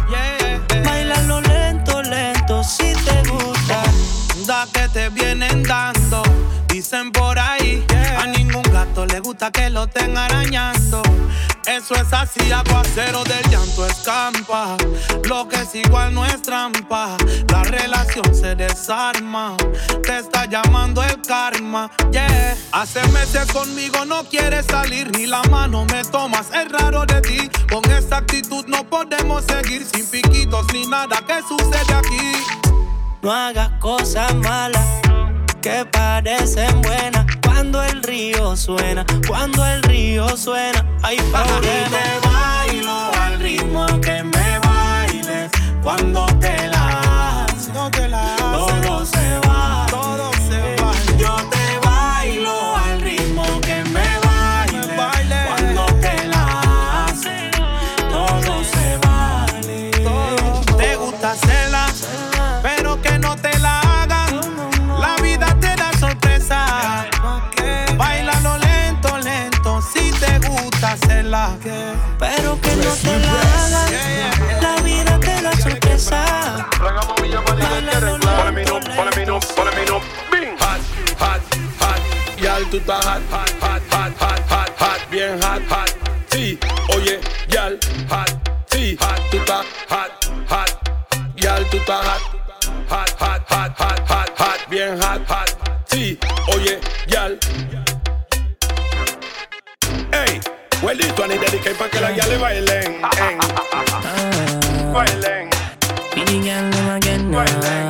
Bailalo 0.84 1.40
lento, 1.42 2.02
lento, 2.02 2.64
si 2.64 2.92
te 2.94 3.22
gusta. 3.28 3.82
Da 4.46 4.66
que 4.72 4.88
te 4.88 5.08
vienen 5.10 5.62
dando. 5.62 6.22
Dicen 6.68 7.12
por 7.12 7.38
ahí, 7.38 7.84
a 8.18 8.26
ningún 8.26 8.63
le 9.06 9.20
gusta 9.20 9.50
que 9.50 9.70
lo 9.70 9.84
estén 9.84 10.16
arañando. 10.16 11.02
Eso 11.66 11.94
es 11.94 12.12
así, 12.12 12.52
aguacero 12.52 13.24
del 13.24 13.42
llanto 13.50 13.86
escampa. 13.86 14.76
Lo 15.24 15.48
que 15.48 15.56
es 15.56 15.74
igual 15.74 16.14
no 16.14 16.24
es 16.24 16.42
trampa. 16.42 17.16
La 17.50 17.62
relación 17.64 18.34
se 18.34 18.54
desarma. 18.54 19.56
Te 20.02 20.18
está 20.18 20.44
llamando 20.46 21.02
el 21.02 21.20
karma. 21.22 21.90
Yeah. 22.12 22.56
Hace 22.72 23.06
meses 23.08 23.46
conmigo 23.52 24.04
no 24.04 24.24
quieres 24.24 24.66
salir, 24.66 25.10
ni 25.16 25.26
la 25.26 25.42
mano 25.44 25.84
me 25.86 26.04
tomas. 26.04 26.48
Es 26.54 26.70
raro 26.70 27.06
de 27.06 27.20
ti. 27.22 27.50
Con 27.70 27.84
esta 27.90 28.18
actitud 28.18 28.64
no 28.68 28.84
podemos 28.84 29.44
seguir 29.44 29.84
sin 29.84 30.06
piquitos 30.06 30.66
ni 30.72 30.86
nada 30.86 31.16
que 31.26 31.40
sucede 31.48 31.94
aquí. 31.94 32.32
No 33.22 33.32
hagas 33.32 33.70
cosas 33.80 34.34
malas 34.34 34.86
que 35.62 35.86
parecen 35.86 36.82
buenas 36.82 37.24
cuando 37.64 37.83
el 37.83 38.03
río 38.03 38.57
suena, 38.57 39.07
cuando 39.27 39.64
el 39.64 39.83
río 39.85 40.29
suena. 40.37 40.85
Ay, 41.03 41.16
que 41.16 41.87
te 41.88 42.29
bailo 42.29 43.11
al 43.22 43.40
ritmo 43.40 43.87
que 44.03 44.22
me 44.22 44.59
bailes 44.59 45.50
cuando 45.83 46.27
te 46.40 46.73
follow 78.94 79.11
me 79.16 79.24
no, 79.24 79.40
follow 79.40 79.72
me 79.72 79.85
no. 79.87 80.00
Bing. 80.30 80.57
Hot, 80.59 80.80
hot, 81.18 81.42
hot. 81.80 82.00
Y'all, 82.38 82.64
tú 82.70 82.78
estás 82.78 83.04
hot, 83.04 83.22
hot, 83.30 83.50
hot, 83.61 83.83
hot, 83.90 84.12
hot, 84.18 84.40
hot, 84.48 84.70
hot. 84.78 85.11
Bien 85.11 85.40
hot, 85.42 85.62
hot. 85.68 85.90
Sí, 86.30 86.59
oye, 86.94 87.20
y'all, 87.48 87.78
hot. 88.09 88.30
Sí, 88.70 88.96
hot, 89.00 89.20
tú 89.30 89.38
estás 89.38 89.66
hot, 89.88 90.11
hot. 90.48 90.70
Y'all, 91.37 91.64
tú 91.70 91.76
estás 91.78 92.04
hot, 92.07 92.22
hot, 92.88 93.11
hot, 93.18 93.42
hot, 93.48 93.72
hot, 93.78 94.00
hot, 94.09 94.30
hot. 94.38 94.70
Bien 94.70 94.98
hot, 95.00 95.22
hot. 95.28 95.50
Sí, 95.87 96.18
oye, 96.48 96.80
y'all. 97.09 97.38
Hey, 100.12 100.40
well, 100.83 100.96
this 100.96 101.12
one 101.18 101.33
is 101.33 101.40
dedicated 101.40 101.76
para 101.76 101.90
que 101.90 102.00
la 102.00 102.12
gal 102.12 102.28
le 102.28 102.38
bailen. 102.38 103.02
Bailen. 104.92 105.50
Feeling 106.12 106.44
gal, 106.44 106.96
again 106.96 107.30
now. 107.30 107.44
Bailen. 107.44 107.83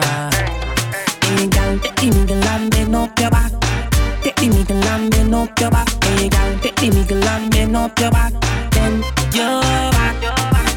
Up 5.55 5.61
your 5.61 5.71
back. 5.71 6.05
Hey 6.05 6.29
girl, 6.29 6.59
take 6.61 6.77
the 6.77 6.91
middle 6.91 7.25
and 7.25 7.51
bend 7.51 7.77
up 7.77 7.99
your 7.99 8.11
back. 8.11 8.33
Bend 8.71 9.05
your 9.35 9.61
back. 9.63 10.17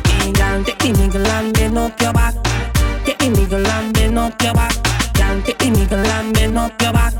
Hey 0.07 0.31
girl, 0.31 0.63
take 0.63 0.79
the 0.79 0.93
middle 0.93 1.27
and 1.27 1.53
bend 1.53 1.77
up 1.77 2.01
your 2.01 2.13
back. 2.13 2.35
Take 3.05 3.17
the 3.17 3.29
middle 3.29 3.67
and 3.67 3.93
bend 3.93 4.17
up 4.17 4.41
your 4.41 4.53
back. 4.53 4.73
Girl, 5.13 5.41
take 5.41 5.57
the 5.57 5.69
middle 5.71 6.05
and 6.05 6.33
bend 6.33 6.57
up 6.57 6.81
your 6.81 6.93
back. 6.93 7.13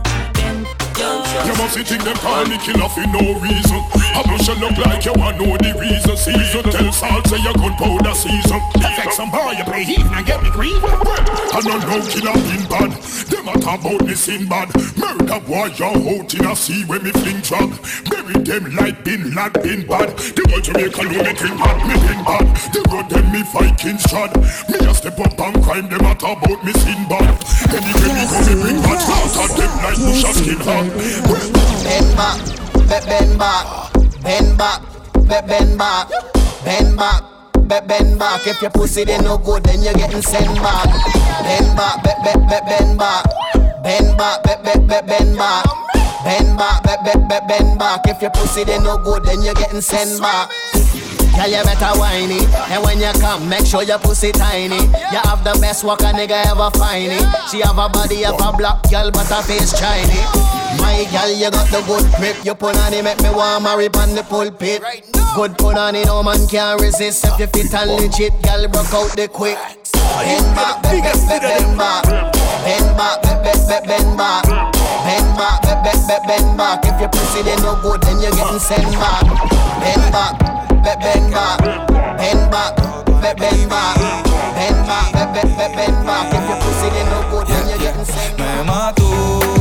You 1.46 1.54
must 1.62 1.78
think 1.78 2.04
them 2.04 2.18
call 2.18 2.46
me 2.46 2.58
killer 2.58 2.90
for 2.90 3.06
no 3.14 3.22
reason. 3.38 3.82
I 4.18 4.24
brush 4.26 4.48
you 4.48 4.56
look 4.58 4.78
like 4.82 5.06
you 5.06 5.14
want 5.14 5.38
know 5.38 5.54
the 5.58 5.78
reason. 5.78 6.18
Season 6.18 6.64
tell 6.64 6.92
salt 6.92 7.28
say 7.28 7.38
you 7.38 7.54
gunpowder 7.54 8.16
season. 8.16 8.62
Affect 8.82 9.14
some 9.14 9.30
boy 9.30 9.54
you 9.54 9.64
play 9.64 9.84
heat 9.84 10.02
and 10.02 10.26
get 10.26 10.42
me 10.42 10.50
green. 10.50 10.80
I 10.82 11.62
don't 11.62 11.84
know 11.86 12.02
killer 12.10 12.34
in 12.34 12.64
bad. 12.66 12.92
Them 13.30 13.48
a 13.50 13.54
talk 13.60 13.82
about 13.82 14.02
me 14.02 14.16
sin 14.16 14.48
bad. 14.48 14.74
Murder 14.98 15.40
boy 15.46 15.70
you 15.78 15.86
out 15.86 16.34
in 16.34 16.46
a 16.46 16.56
sea 16.56 16.84
when 16.86 17.04
me 17.04 17.12
fling 17.12 17.42
drug. 17.46 17.70
Bury 18.10 18.42
them 18.42 18.74
like 18.76 19.04
bin 19.04 19.34
lad 19.36 19.54
bin 19.62 19.86
bad. 19.86 20.18
The 20.18 20.42
world 20.50 20.64
Jamaica 20.64 21.04
know 21.04 21.22
me 21.22 21.34
king 21.38 21.58
bad, 21.58 21.78
me 21.86 21.96
bin 22.02 22.22
bad. 22.26 22.46
The 22.74 22.82
road 22.90 23.10
them 23.10 23.32
me 23.32 23.44
Vikings 23.54 24.04
trod. 24.10 24.34
Me 24.70 24.78
a 24.82 24.94
step 24.94 25.20
up 25.20 25.38
and 25.40 25.64
crime 25.64 25.88
them 25.90 26.02
a 26.02 26.16
talk 26.16 26.42
about 26.42 26.64
me 26.66 26.74
sin 26.74 26.98
bad. 27.06 27.38
Anyway 27.70 28.10
me 28.10 28.24
go 28.26 28.38
me 28.42 28.54
bring 28.58 28.80
bad. 28.82 29.00
Slaughter 29.06 29.54
them 29.54 29.74
like 29.86 30.00
bush 30.02 30.24
a 30.26 30.32
skin 30.34 30.60
hog. 30.66 30.88
Bend 31.32 32.16
back, 32.16 32.40
be- 32.74 33.06
bend 33.08 33.38
back, 33.40 33.66
bend 34.24 34.58
back, 34.58 34.82
be- 35.14 35.48
bend 35.48 35.78
back, 35.78 36.08
bend 36.64 36.98
back, 36.98 37.22
be- 37.68 37.88
bend 37.88 38.20
back. 38.20 38.48
If 38.48 38.62
your 38.62 38.72
pussy 38.72 39.04
they 39.04 39.18
no 39.20 39.38
good, 39.38 39.64
then 39.64 39.82
you're 39.82 39.94
getting 39.94 40.22
sent 40.22 40.48
back. 40.62 40.86
Bend 41.44 41.76
back, 41.76 42.04
be- 42.04 42.16
be- 42.24 42.40
be- 42.48 42.66
bend 42.70 42.98
back, 42.98 43.26
bend 43.84 44.18
back, 44.18 44.44
be- 44.44 44.56
be- 44.64 44.80
be- 44.80 45.08
bend 45.08 45.38
back. 45.38 45.66
Bend 46.24 46.58
back, 46.58 46.84
be- 46.84 47.12
be- 47.12 47.20
be- 47.28 47.46
bend 47.48 47.80
back. 47.80 48.02
If 48.08 48.22
your 48.22 48.32
pussy 48.32 48.64
they 48.64 48.80
no 48.80 48.98
good, 48.98 49.24
then 49.26 49.42
you're 49.42 49.54
getting 49.54 49.82
sent 49.82 50.22
back. 50.22 50.50
Yeah, 51.38 51.46
you 51.46 51.64
better 51.64 52.00
whiny. 52.00 52.40
And 52.72 52.84
when 52.84 53.00
you 53.00 53.12
come, 53.22 53.48
make 53.48 53.66
sure 53.68 53.84
your 53.84 54.00
pussy 54.00 54.32
tiny. 54.32 54.76
You 54.82 55.20
have 55.24 55.44
the 55.44 55.56
best 55.62 55.84
walk 55.84 56.02
a 56.02 56.06
nigga 56.06 56.44
ever 56.48 56.72
find 56.80 57.12
it. 57.12 57.24
She 57.52 57.60
have 57.62 57.78
a 57.78 57.88
body 57.90 58.26
of 58.26 58.42
a 58.42 58.52
black 58.58 58.82
girl, 58.90 59.12
but 59.12 59.28
her 59.28 59.44
face 59.44 59.78
shiny. 59.78 60.18
My 60.76 61.08
gal, 61.12 61.32
you 61.32 61.50
got 61.52 61.68
the 61.72 61.82
good 61.88 62.06
grip. 62.20 62.38
You 62.44 62.56
put 62.56 62.78
on 62.78 62.94
it, 62.94 63.04
make 63.04 63.22
me 63.22 63.30
want 63.30 63.64
marry 63.64 63.88
on 63.88 64.16
the 64.16 64.24
pulpit. 64.24 64.84
Good 65.36 65.58
put 65.58 65.78
on 65.78 65.96
it, 65.96 66.08
no 66.08 66.24
man 66.24 66.48
can 66.48 66.78
resist. 66.82 67.26
If 67.26 67.40
you 67.40 67.48
fit 67.48 67.74
and 67.74 67.92
legit, 67.92 68.34
gal, 68.44 68.68
broke 68.68 68.94
out 68.94 69.16
the 69.16 69.28
quick. 69.28 69.58
Bend 70.18 70.56
back, 70.56 70.82
bend 70.84 71.04
back, 71.04 71.42
bend 71.42 71.78
back, 71.78 72.04
bend 72.64 72.88
back, 72.98 73.22
bend 73.24 73.68
back, 73.68 73.86
bend 73.86 74.18
back, 74.18 74.44
bend 75.06 75.30
back, 75.38 75.62
bend 75.84 76.08
back, 76.08 76.28
bend 76.28 76.58
back. 76.58 76.86
If 76.86 77.00
your 77.00 77.10
pussy 77.10 77.44
they 77.44 77.56
no 77.58 77.80
good, 77.82 78.02
then 78.02 78.20
you're 78.20 78.32
getting 78.32 78.60
sent 78.60 78.92
back. 78.98 79.24
Bend 79.80 80.12
back, 80.12 80.40
bend 80.84 81.00
bend 81.00 81.32
back, 81.32 81.60
bend 82.18 82.52
back, 82.52 82.76
bend 83.22 83.38
bend 83.40 83.70
back, 83.70 83.98
bend 84.58 84.80
back, 84.88 85.14
bend 85.14 85.32
bend 85.34 85.74
bend 85.76 86.06
back. 86.06 86.34
If 86.34 86.50
your 86.50 86.60
pussy 86.66 86.90
they 86.90 87.06
no 87.06 87.20
good, 87.30 87.48
then 87.48 87.70
you're 87.70 87.78
getting 87.78 88.06
sent 88.06 88.38
Me 88.40 89.57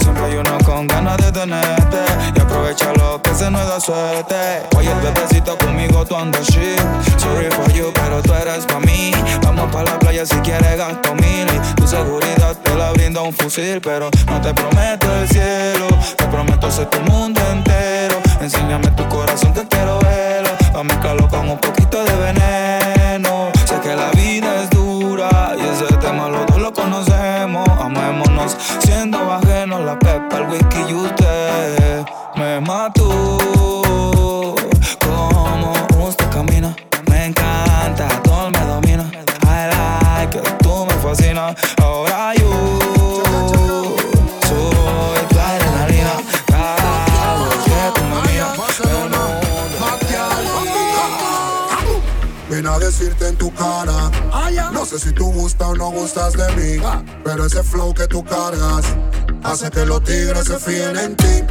Siempre 0.00 0.24
hay 0.24 0.36
uno 0.36 0.58
con 0.64 0.86
ganas 0.86 1.16
de 1.18 1.32
tenerte. 1.32 1.98
Y 2.34 2.40
aprovecha 2.40 2.92
lo 2.94 3.20
que 3.22 3.34
se 3.34 3.50
nos 3.50 3.66
da 3.66 3.80
suerte. 3.80 4.36
Oye, 4.76 4.90
el 4.90 5.00
bebecito 5.00 5.56
conmigo 5.58 6.04
tú 6.04 6.16
andas 6.16 6.46
shit. 6.46 6.80
Sorry 7.18 7.50
for 7.50 7.70
you, 7.72 7.92
pero 7.94 8.22
tú 8.22 8.32
eres 8.34 8.66
pa' 8.66 8.80
mí. 8.80 9.12
Vamos 9.42 9.70
pa' 9.72 9.82
la 9.82 9.98
playa 9.98 10.24
si 10.26 10.36
quieres 10.36 10.76
gasto 10.76 11.14
mil. 11.14 11.46
Y 11.48 11.74
tu 11.74 11.86
seguridad 11.86 12.56
te 12.62 12.74
la 12.74 12.90
brinda 12.92 13.22
un 13.22 13.32
fusil. 13.32 13.80
Pero 13.80 14.10
no 14.26 14.40
te 14.40 14.52
prometo 14.54 15.06
el 15.20 15.28
cielo. 15.28 15.88
Te 16.16 16.24
prometo 16.26 16.70
ser 16.70 16.86
tu 16.86 17.00
mundo 17.10 17.40
entero. 17.52 18.16
Enséñame 18.40 18.88
tu 18.92 19.06
corazón 19.08 19.52
que 19.52 19.66
quiero 19.66 19.98
verlo. 20.00 20.50
A 20.78 20.82
mezclarlo 20.82 21.28
con 21.28 21.48
un 21.50 21.58
poquito 21.58 22.04
de 22.04 22.14
veneno. 22.16 22.67
Sé 54.88 54.98
si 54.98 55.12
tú 55.12 55.30
gustas 55.32 55.68
o 55.68 55.74
no 55.74 55.90
gustas 55.90 56.32
de 56.32 56.48
mí. 56.56 56.82
Pero 57.22 57.44
ese 57.44 57.62
flow 57.62 57.92
que 57.92 58.06
tú 58.06 58.24
cargas 58.24 58.86
hace 59.44 59.70
que 59.70 59.84
los 59.84 60.02
tigres 60.02 60.46
se 60.46 60.58
fíen 60.58 60.96
en 60.96 61.14
ti. 61.14 61.44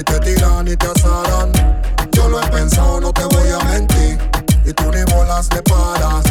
Y 0.00 0.02
te 0.04 0.18
tiran 0.20 0.66
y 0.66 0.74
te 0.74 0.86
asaran. 0.86 1.52
Yo 2.12 2.28
lo 2.30 2.40
he 2.40 2.46
pensado, 2.48 3.00
no 3.00 3.12
te 3.12 3.24
voy 3.24 3.48
a 3.50 3.62
mentir. 3.64 4.18
Y 4.64 4.72
tú 4.72 4.84
ni 4.90 5.02
bolas 5.12 5.48
te 5.50 5.60
paras. 5.62 6.24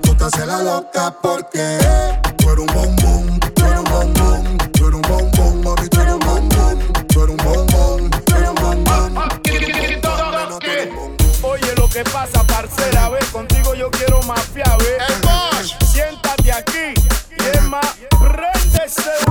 Tú 0.00 0.14
te 0.14 0.24
haces 0.24 0.46
la 0.46 0.62
loca 0.62 1.14
porque 1.22 1.78
tú 2.38 2.50
eres 2.50 2.60
un 2.60 2.74
bombón, 2.74 3.40
tú 3.40 3.64
eres 3.66 3.78
un 3.78 3.84
bombón, 3.84 4.58
tú 4.72 4.86
eres 4.86 4.94
un 4.94 5.02
bombón, 5.02 5.62
mami, 5.62 5.88
tú 5.88 6.00
eres 6.00 6.14
un 6.14 6.20
bombón, 6.20 6.90
tú 7.08 7.22
eres 7.22 7.30
un 7.30 7.36
bombón, 7.36 8.10
tú 8.24 8.34
eres 8.34 8.48
un 8.48 8.54
bombón. 8.54 9.28
Oye, 11.42 11.74
lo 11.76 11.88
que 11.88 12.02
pasa, 12.04 12.42
parcera, 12.44 13.10
ve, 13.10 13.18
contigo 13.30 13.74
yo 13.74 13.90
quiero 13.90 14.22
mafia, 14.22 14.76
ve. 14.78 15.07
say 18.88 19.27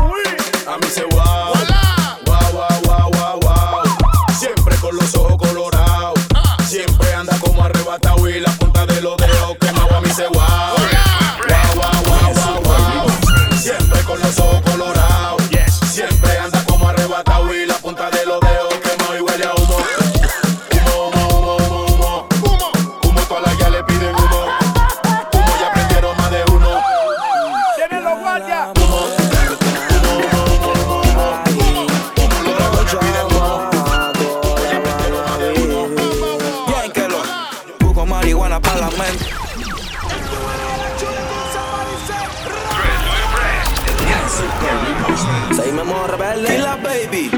Seguimos 45.55 46.09
rebelde 46.11 46.55
y 46.55 46.57
la 46.57 46.75
baby. 46.75 47.31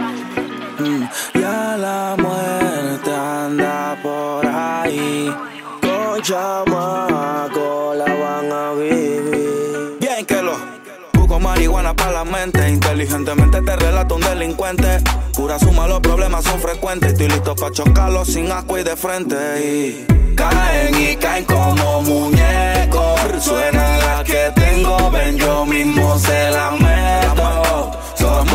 Mm, 0.79 1.03
Ya 1.39 1.77
la 1.77 2.15
muerte 2.17 3.13
anda 3.13 3.97
por 4.01 4.45
ahí. 4.45 5.33
Con 5.81 6.21
chamaco 6.21 7.93
la 7.95 8.05
van 8.05 8.51
a 8.51 8.69
marihuana 11.39 11.93
para 11.93 12.11
la 12.11 12.25
mente. 12.25 12.69
Inteligentemente 12.69 13.61
te 13.61 13.75
relato 13.75 14.15
un 14.15 14.21
delincuente. 14.21 14.99
Pura 15.33 15.57
suma, 15.59 15.87
los 15.87 15.99
problemas 15.99 16.43
son 16.43 16.59
frecuentes. 16.59 17.13
Estoy 17.13 17.29
listo 17.29 17.55
para 17.55 17.71
chocarlos 17.71 18.27
sin 18.27 18.51
asco 18.51 18.77
y 18.77 18.83
de 18.83 18.95
frente. 18.95 19.35
Y 19.59 20.35
caen 20.35 20.95
y 21.01 21.15
caen 21.15 21.45
como 21.45 22.01
muñecos. 22.01 23.19
Suena 23.41 23.97
la 23.97 24.23
que 24.23 24.51
tengo, 24.55 25.09
ven, 25.11 25.37
yo 25.37 25.65
mismo 25.65 26.17
se 26.19 26.51
la 26.51 26.71
meto. 26.71 26.88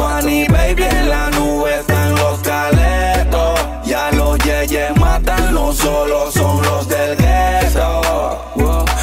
Annie 0.06 0.46
Baby 0.48 0.84
en 0.84 1.08
la 1.08 1.30
nube, 1.30 1.74
están 1.80 2.14
los 2.14 2.38
caletos. 2.40 3.60
Ya 3.84 4.10
los 4.12 4.38
yeyes 4.38 4.96
matan, 4.98 5.54
no 5.54 5.72
solo 5.72 6.30
son 6.30 6.62
los 6.62 6.88
del 6.88 7.16
gueto. 7.16 8.44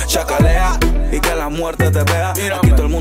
Chacalea 0.08 0.78
y 1.12 1.20
que 1.20 1.36
la 1.36 1.50
muerte 1.50 1.90
te 1.92 2.04
vea. 2.04 2.34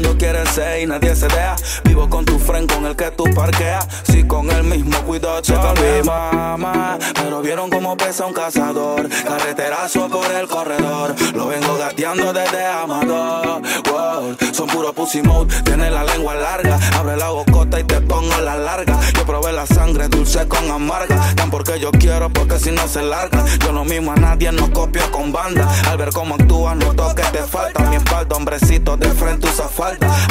Mundo 0.01 0.17
quiere 0.17 0.47
ser 0.47 0.81
y 0.81 0.87
nadie 0.87 1.15
se 1.15 1.29
deja. 1.29 1.57
Vivo 1.85 2.09
con 2.09 2.25
tu 2.25 2.39
friend 2.39 2.73
con 2.73 2.87
el 2.87 2.97
que 2.97 3.11
tú 3.11 3.25
parqueas. 3.35 3.87
Si 4.05 4.25
con 4.25 4.51
el 4.51 4.65
mismo 4.65 4.99
cuidado 5.03 5.43
mi 5.75 6.03
mamá. 6.03 6.97
Pero 7.15 7.43
vieron 7.43 7.69
cómo 7.69 7.99
pesa 7.99 8.25
un 8.25 8.33
cazador. 8.33 9.07
Carreterazo 9.11 10.09
por 10.09 10.31
el 10.33 10.49
corredor. 10.49 11.15
Lo 11.35 11.49
vengo 11.49 11.77
gateando 11.77 12.33
desde 12.33 12.65
Amador. 12.65 13.61
Wow, 13.91 14.37
son 14.53 14.69
puro 14.69 14.95
pussy 14.95 15.21
mode. 15.21 15.55
Tiene 15.65 15.91
la 15.91 16.03
lengua 16.05 16.35
larga. 16.35 16.79
Abre 16.97 17.19
la 17.19 17.29
bocota 17.29 17.79
y 17.79 17.85
te 17.85 18.01
pongo 18.01 18.41
la 18.41 18.57
larga. 18.57 18.99
Yo 19.15 19.27
probé 19.27 19.53
la 19.53 19.67
sangre 19.67 20.09
dulce 20.09 20.49
con 20.49 20.71
amarga. 20.71 21.21
Tan 21.35 21.51
porque 21.51 21.79
yo 21.79 21.91
quiero, 21.91 22.31
porque 22.31 22.59
si 22.59 22.71
no 22.71 22.89
se 22.89 23.03
larga. 23.03 23.45
Yo 23.63 23.73
lo 23.73 23.85
mismo 23.85 24.13
a 24.13 24.17
nadie, 24.17 24.51
no 24.51 24.73
copio 24.73 25.03
con 25.11 25.31
banda. 25.31 25.69
Al 25.91 25.99
ver 25.99 26.09
cómo 26.15 26.37
actúas, 26.37 26.75
noto 26.77 27.15
que 27.15 27.23
te 27.25 27.43
falta. 27.43 27.83
Mi 27.91 27.97
espalda, 27.97 28.37
hombrecito, 28.37 28.97
de 28.97 29.11
frente 29.11 29.47
usa 29.47 29.69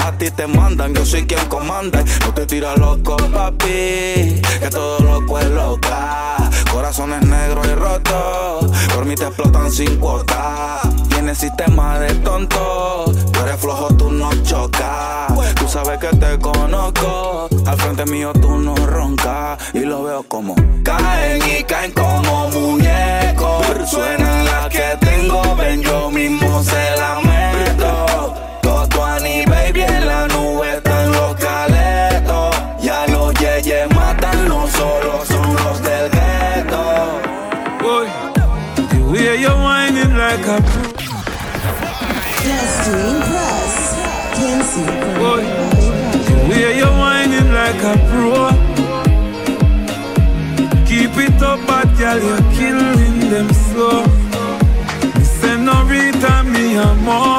A 0.05 0.11
ti 0.17 0.31
te 0.31 0.47
mandan, 0.47 0.93
yo 0.93 1.05
soy 1.05 1.25
quien 1.25 1.45
comanda. 1.47 2.03
No 2.21 2.33
te 2.33 2.45
tira 2.45 2.75
loco, 2.75 3.17
papi. 3.17 4.41
Que 4.59 4.69
todo 4.69 4.99
loco 4.99 5.39
es 5.39 5.49
loca. 5.49 6.37
Corazones 6.71 7.21
negros 7.23 7.65
y 7.67 7.73
rotos. 7.75 8.71
Por 8.93 9.05
mí 9.05 9.15
te 9.15 9.25
explotan 9.25 9.71
sin 9.71 9.97
cuota. 9.97 10.79
Tienes 11.09 11.37
sistema 11.37 11.99
de 11.99 12.13
tonto. 12.15 13.05
Tú 13.31 13.39
eres 13.41 13.59
flojo, 13.59 13.87
tú 13.95 14.11
no 14.11 14.29
chocas. 14.43 15.33
Tú 15.55 15.67
sabes 15.67 15.99
que 15.99 16.07
te 16.17 16.39
conozco. 16.39 17.49
Al 17.65 17.77
frente 17.77 18.05
mío 18.05 18.31
tú 18.33 18.57
no 18.57 18.75
roncas. 18.75 19.59
Y 19.73 19.79
lo 19.79 20.03
veo 20.03 20.23
como 20.23 20.55
caen 20.83 21.41
y 21.43 21.63
caen 21.63 21.91
como 21.91 22.49
muñecos. 22.49 23.89
Suena 23.89 24.43
la 24.43 24.69
que 24.69 24.97
tengo, 24.99 25.55
ven 25.55 25.81
yo 25.81 26.09
mismo 26.11 26.63
se 26.63 26.95
la 26.97 27.19
meto. 27.21 28.48
Baby 29.49 29.81
en 29.81 30.05
la 30.05 30.27
nube 30.27 30.77
están 30.77 31.12
los 31.12 31.35
caletos. 31.35 32.55
Ya 32.81 33.07
los 33.07 33.33
yeyes 33.33 33.88
matan, 33.95 34.47
no 34.47 34.67
solo 34.67 35.25
son 35.25 35.55
los 35.55 35.81
del 35.81 36.09
gueto. 36.12 36.81
Boy, 37.81 38.07
the 38.91 38.99
way 39.12 39.41
you're 39.41 39.57
whining 39.57 40.15
like 40.17 40.47
a 40.47 40.57
Just 42.43 42.85
to 42.85 42.93
impress. 43.09 43.75
Kenzie 44.35 44.85
Boy, 45.19 45.43
the 46.27 46.35
way 46.49 46.77
you're 46.77 46.97
whining 47.01 47.51
like 47.51 47.83
a 47.83 47.95
pro. 48.09 48.49
Keep 50.85 51.17
it 51.17 51.41
up, 51.41 51.59
bad 51.67 51.89
girl, 51.97 52.19
you're 52.27 52.45
killing 52.53 53.19
them 53.29 53.49
slow. 53.53 54.03
Senorita, 55.41 56.43
me 56.43 56.75
amor. 56.77 57.38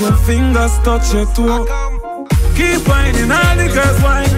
your 0.00 0.16
fingers 0.24 0.78
touch 0.78 1.12
your 1.12 1.26
toe. 1.34 1.64
Keep 2.56 2.88
whining, 2.88 3.30
all 3.30 3.56
the 3.56 3.68
girls 3.72 4.00
whine 4.02 4.32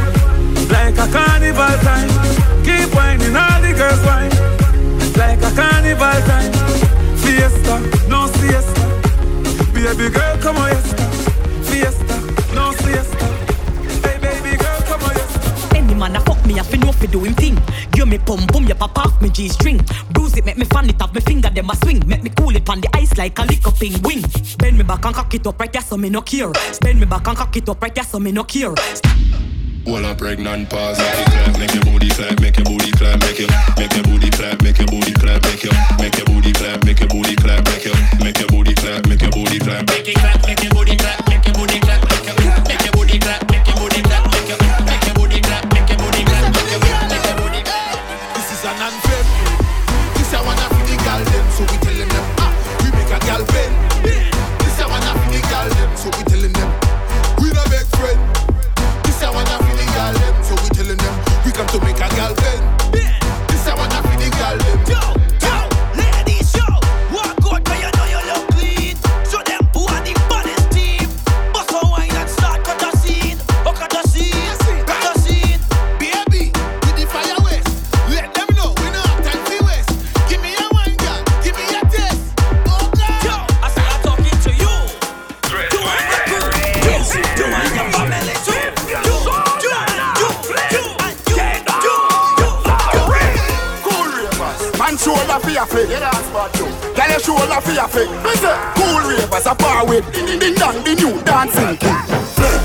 like 0.69 0.99
a 0.99 1.07
carnival 1.13 1.75
time. 1.87 2.09
Keep 2.65 2.95
whining, 2.95 3.37
all 3.37 3.61
the 3.63 3.73
girls 3.73 4.03
whine 4.05 4.31
like 5.17 5.43
a 5.43 5.55
carnival 5.55 6.19
time. 6.27 6.53
Fiesta, 7.23 7.79
no 8.09 8.27
siesta. 8.27 8.83
Baby 9.73 10.11
girl, 10.11 10.39
come 10.39 10.57
on, 10.57 10.71
yes. 10.71 10.93
Fiesta, 11.69 12.17
no 12.55 12.73
siesta. 12.73 13.27
Hey, 14.07 14.19
baby 14.19 14.57
girl, 14.57 14.81
come 14.83 15.03
on, 15.03 15.15
yes. 15.15 15.75
Any 15.75 15.95
man 15.95 16.17
a 16.17 16.21
fuck 16.21 16.45
me, 16.47 16.59
I 16.59 16.63
fi 16.63 16.77
know 16.79 16.93
fi 16.93 17.07
do 17.07 17.23
him 17.25 17.35
thing. 17.35 17.59
Give 17.93 18.09
me 18.09 18.19
pum 18.19 18.47
pum, 18.49 18.65
you 18.67 18.75
pop 18.75 18.99
off 18.99 19.21
me 19.23 19.29
G 19.29 19.49
string. 19.49 19.81
It, 20.37 20.45
make 20.45 20.57
me 20.57 20.65
fan 20.65 20.89
it 20.89 21.01
off 21.01 21.15
me 21.15 21.21
finger, 21.21 21.51
them 21.51 21.71
a 21.71 21.77
swing. 21.77 22.03
Make 22.07 22.23
me 22.23 22.31
cool 22.31 22.55
it 22.57 22.69
on 22.69 22.81
the 22.81 22.89
ice 22.95 23.17
like 23.19 23.39
a 23.39 23.43
lick 23.43 23.67
up 23.67 23.81
wing. 23.81 24.25
Bend 24.59 24.79
me 24.79 24.85
back 24.85 25.05
and 25.05 25.15
cock 25.15 25.35
it 25.35 25.47
up 25.47 25.61
right 25.61 25.73
there, 25.73 25.83
so 25.83 25.97
me 25.97 26.09
no 26.09 26.23
care. 26.23 26.51
Bend 26.81 27.01
me 27.01 27.07
back 27.07 27.27
and 27.27 27.37
cock 27.37 27.57
it 27.57 27.69
up 27.69 27.83
right 27.83 27.95
there, 27.95 28.05
so 28.05 28.19
me 28.19 28.33
no 28.33 28.45
care. 28.45 28.75
Well, 29.85 30.05
a 30.05 30.15
pregnant 30.15 30.71
pause, 30.71 30.99
make 30.99 31.19
it 31.19 31.27
clap, 31.27 31.59
make 31.59 31.75
your 31.75 31.85
booty 31.85 32.09
clap, 32.11 32.41
make 32.41 32.57
your 32.57 32.65
booty 32.65 32.93
clap, 32.93 33.19
make 33.21 33.39
your, 33.41 33.49
make 33.77 33.93
your 33.95 34.05
booty 34.05 34.31
clap, 34.31 34.63
make 34.63 34.79
your 34.79 34.87
booty 34.87 35.13
clap, 35.13 35.43
make 35.43 35.65
your, 35.65 35.75
make 35.99 36.17
your 36.17 36.22
Girl, 97.33 97.49
your 97.49 97.49
shoulder 97.49 97.61
for 97.61 97.73
your 97.73 97.89
flick. 97.89 98.11
Me 98.25 98.35
say, 98.37 98.57
cool 98.77 99.01
ravers 99.09 99.47
a 99.47 99.55
far 99.55 99.87
with 99.87 100.05
ding 100.13 100.27
ding 100.27 100.39
ding 100.39 100.55
dong, 100.55 100.85
the 100.85 100.95
new 100.95 101.17
dancing 101.23 101.77
king. 101.81 102.05
Flick. 102.37 102.61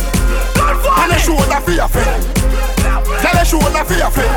And 0.59 1.11
your 1.11 1.19
shoulder 1.19 1.59
for 1.63 1.71
your 1.71 1.87
flick. 1.87 2.07
Girl, 3.23 3.35
your 3.35 3.45
shoulder 3.45 3.83
for 3.87 3.93
your 3.95 4.11
flick. 4.11 4.27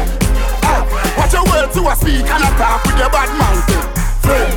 Ah, 0.63 0.87
watch 1.19 1.33
your 1.35 1.45
words 1.51 1.75
to 1.75 1.83
a 1.83 1.95
speak 1.97 2.27
and 2.31 2.45
a 2.47 2.51
talk 2.55 2.85
with 2.87 2.99
your 2.99 3.11
bad 3.11 3.31
mouth. 3.39 3.67
Flick. 4.23 4.55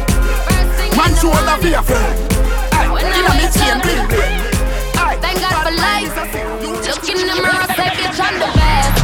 Man 0.94 1.12
shoulder 1.18 1.58
for 1.58 1.68
your 1.68 1.82
flick. 1.82 2.14
Ah, 2.74 2.94
inna 2.94 3.34
me 3.34 3.46
chain 3.50 3.78
bling 3.82 4.06
bling. 4.14 4.46
Ah, 5.02 5.18
Thank 5.22 5.42
God 5.42 5.58
for 5.66 5.74
life. 5.74 6.14
Look 6.86 7.10
in 7.10 7.18
the 7.18 7.34
mirror, 7.34 7.66
say 7.74 7.90
bitch 7.98 8.20
I'm 8.22 8.38
the 8.38 8.46
best, 8.54 8.94
best, 8.94 9.03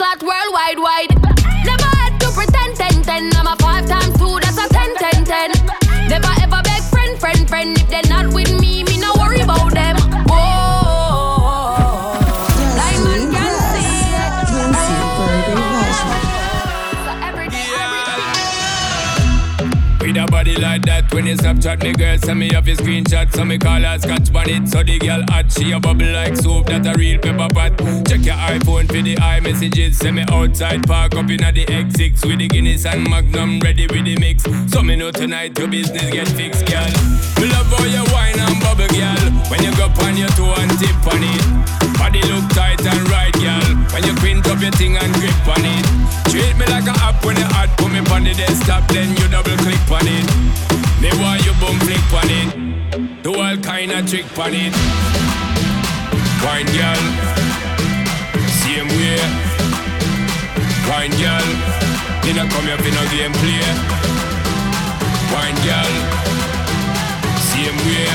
clot 0.00 0.22
worldwide, 0.22 0.78
wide. 0.78 1.09
Like 20.70 20.82
that, 20.86 21.12
when 21.12 21.26
you 21.26 21.34
Snapchat 21.34 21.82
me 21.82 21.92
girl, 21.92 22.16
send 22.18 22.38
me 22.38 22.54
off 22.54 22.66
your 22.66 22.76
screenshot. 22.76 23.32
So 23.34 23.44
me 23.44 23.58
call 23.58 23.80
her 23.80 23.98
scotch 23.98 24.32
bonnet. 24.32 24.68
So 24.68 24.84
the 24.84 24.98
girl 24.98 25.22
hot, 25.28 25.50
she 25.50 25.72
a 25.72 25.80
bubble 25.80 26.12
like 26.12 26.36
soap, 26.36 26.66
that 26.66 26.86
a 26.86 26.96
real 26.96 27.18
pepper 27.18 27.48
pot. 27.52 27.72
Check 28.06 28.22
your 28.22 28.38
iPhone 28.38 28.86
for 28.86 29.02
the 29.02 29.16
iMessages. 29.16 29.94
Send 29.94 30.16
me 30.16 30.24
outside, 30.30 30.86
park 30.86 31.14
up 31.14 31.28
in 31.28 31.38
the 31.38 31.64
X6 31.66 32.24
with 32.24 32.38
the 32.38 32.46
Guinness 32.46 32.86
and 32.86 33.08
Magnum 33.10 33.58
ready 33.60 33.86
with 33.88 34.04
the 34.04 34.16
mix. 34.20 34.44
So 34.72 34.82
me 34.82 34.94
know 34.94 35.10
tonight 35.10 35.58
your 35.58 35.66
business 35.66 36.08
get 36.10 36.28
fixed, 36.28 36.66
girl. 36.66 36.86
we 37.40 37.50
love 37.50 37.66
how 37.66 37.84
you 37.84 38.04
wine 38.14 38.38
and 38.38 38.60
bubble, 38.62 38.86
girl. 38.94 39.26
When 39.50 39.62
you 39.64 39.74
go 39.74 39.90
on 40.06 40.16
your 40.16 40.30
toe 40.38 40.54
and 40.56 40.70
tip 40.78 41.06
on 41.10 41.22
it. 41.22 41.89
Body 42.00 42.24
look 42.32 42.48
tight 42.56 42.80
and 42.80 43.04
right, 43.12 43.34
girl. 43.36 43.68
When 43.92 44.02
you 44.08 44.14
print 44.16 44.48
up 44.48 44.58
your 44.64 44.72
thing 44.72 44.96
and 44.96 45.12
grip 45.20 45.36
on 45.44 45.60
it. 45.60 45.84
Treat 46.32 46.56
me 46.56 46.64
like 46.72 46.88
a 46.88 46.96
app 47.04 47.20
when 47.24 47.36
you 47.36 47.44
hot, 47.44 47.68
put 47.76 47.92
me 47.92 48.00
on 48.00 48.24
the 48.24 48.32
desktop, 48.32 48.88
then 48.88 49.12
you 49.20 49.28
double 49.28 49.52
click 49.60 49.84
on 49.92 50.08
it. 50.08 50.24
Me 50.96 51.12
want 51.20 51.44
you 51.44 51.52
boom 51.60 51.76
flick 51.84 52.08
on 52.16 52.30
it. 52.32 53.22
Do 53.22 53.36
all 53.36 53.56
kind 53.60 53.92
of 53.92 54.08
trick 54.08 54.24
on 54.40 54.56
it. 54.56 54.72
Wine, 56.40 56.70
girl. 56.72 57.04
Same 58.64 58.88
way. 58.96 59.20
Wine, 60.88 61.12
girl. 61.20 61.48
You 62.24 62.32
not 62.32 62.48
come 62.48 62.64
here 62.64 62.80
for 62.80 62.92
no 62.96 63.04
game 63.12 63.36
play. 63.44 63.68
Wine, 65.36 65.58
girl. 65.68 65.94
Same 67.52 67.76
way. 67.84 68.08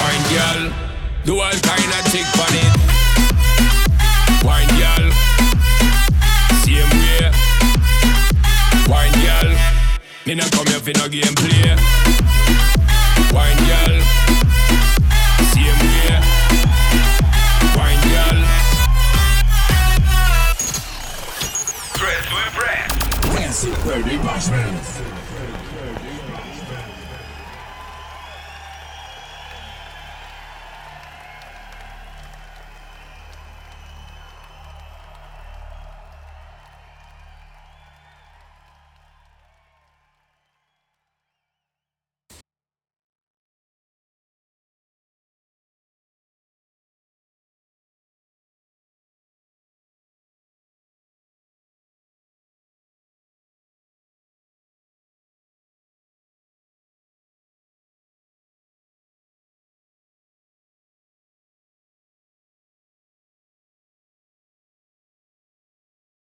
Wine, 0.00 0.24
girl. 0.32 0.93
Do 1.24 1.40
all 1.40 1.50
kind 1.50 1.90
of 1.90 2.04
tick 2.12 2.26
on 2.36 2.52
it. 2.52 2.72
Wine 4.44 4.68
girl, 4.76 5.10
same 6.60 6.90
way. 7.00 7.32
Wine 8.86 9.12
girl, 9.24 9.50
me 10.26 10.34
not 10.34 10.52
come 10.52 10.66
here 10.66 10.80
for 10.80 10.92
no 10.98 11.08
game 11.08 11.34
play. 11.34 11.76
Wine 13.32 13.56
girl, 13.64 13.96
same 15.48 15.80
way. 15.80 16.20
Wine 17.74 18.02
girl. 18.12 18.38
Dress 21.94 22.24
with 22.34 22.54
breath. 22.54 23.32
Dancing 23.32 23.72
Dirty 23.82 24.18
Bashmans. 24.18 24.93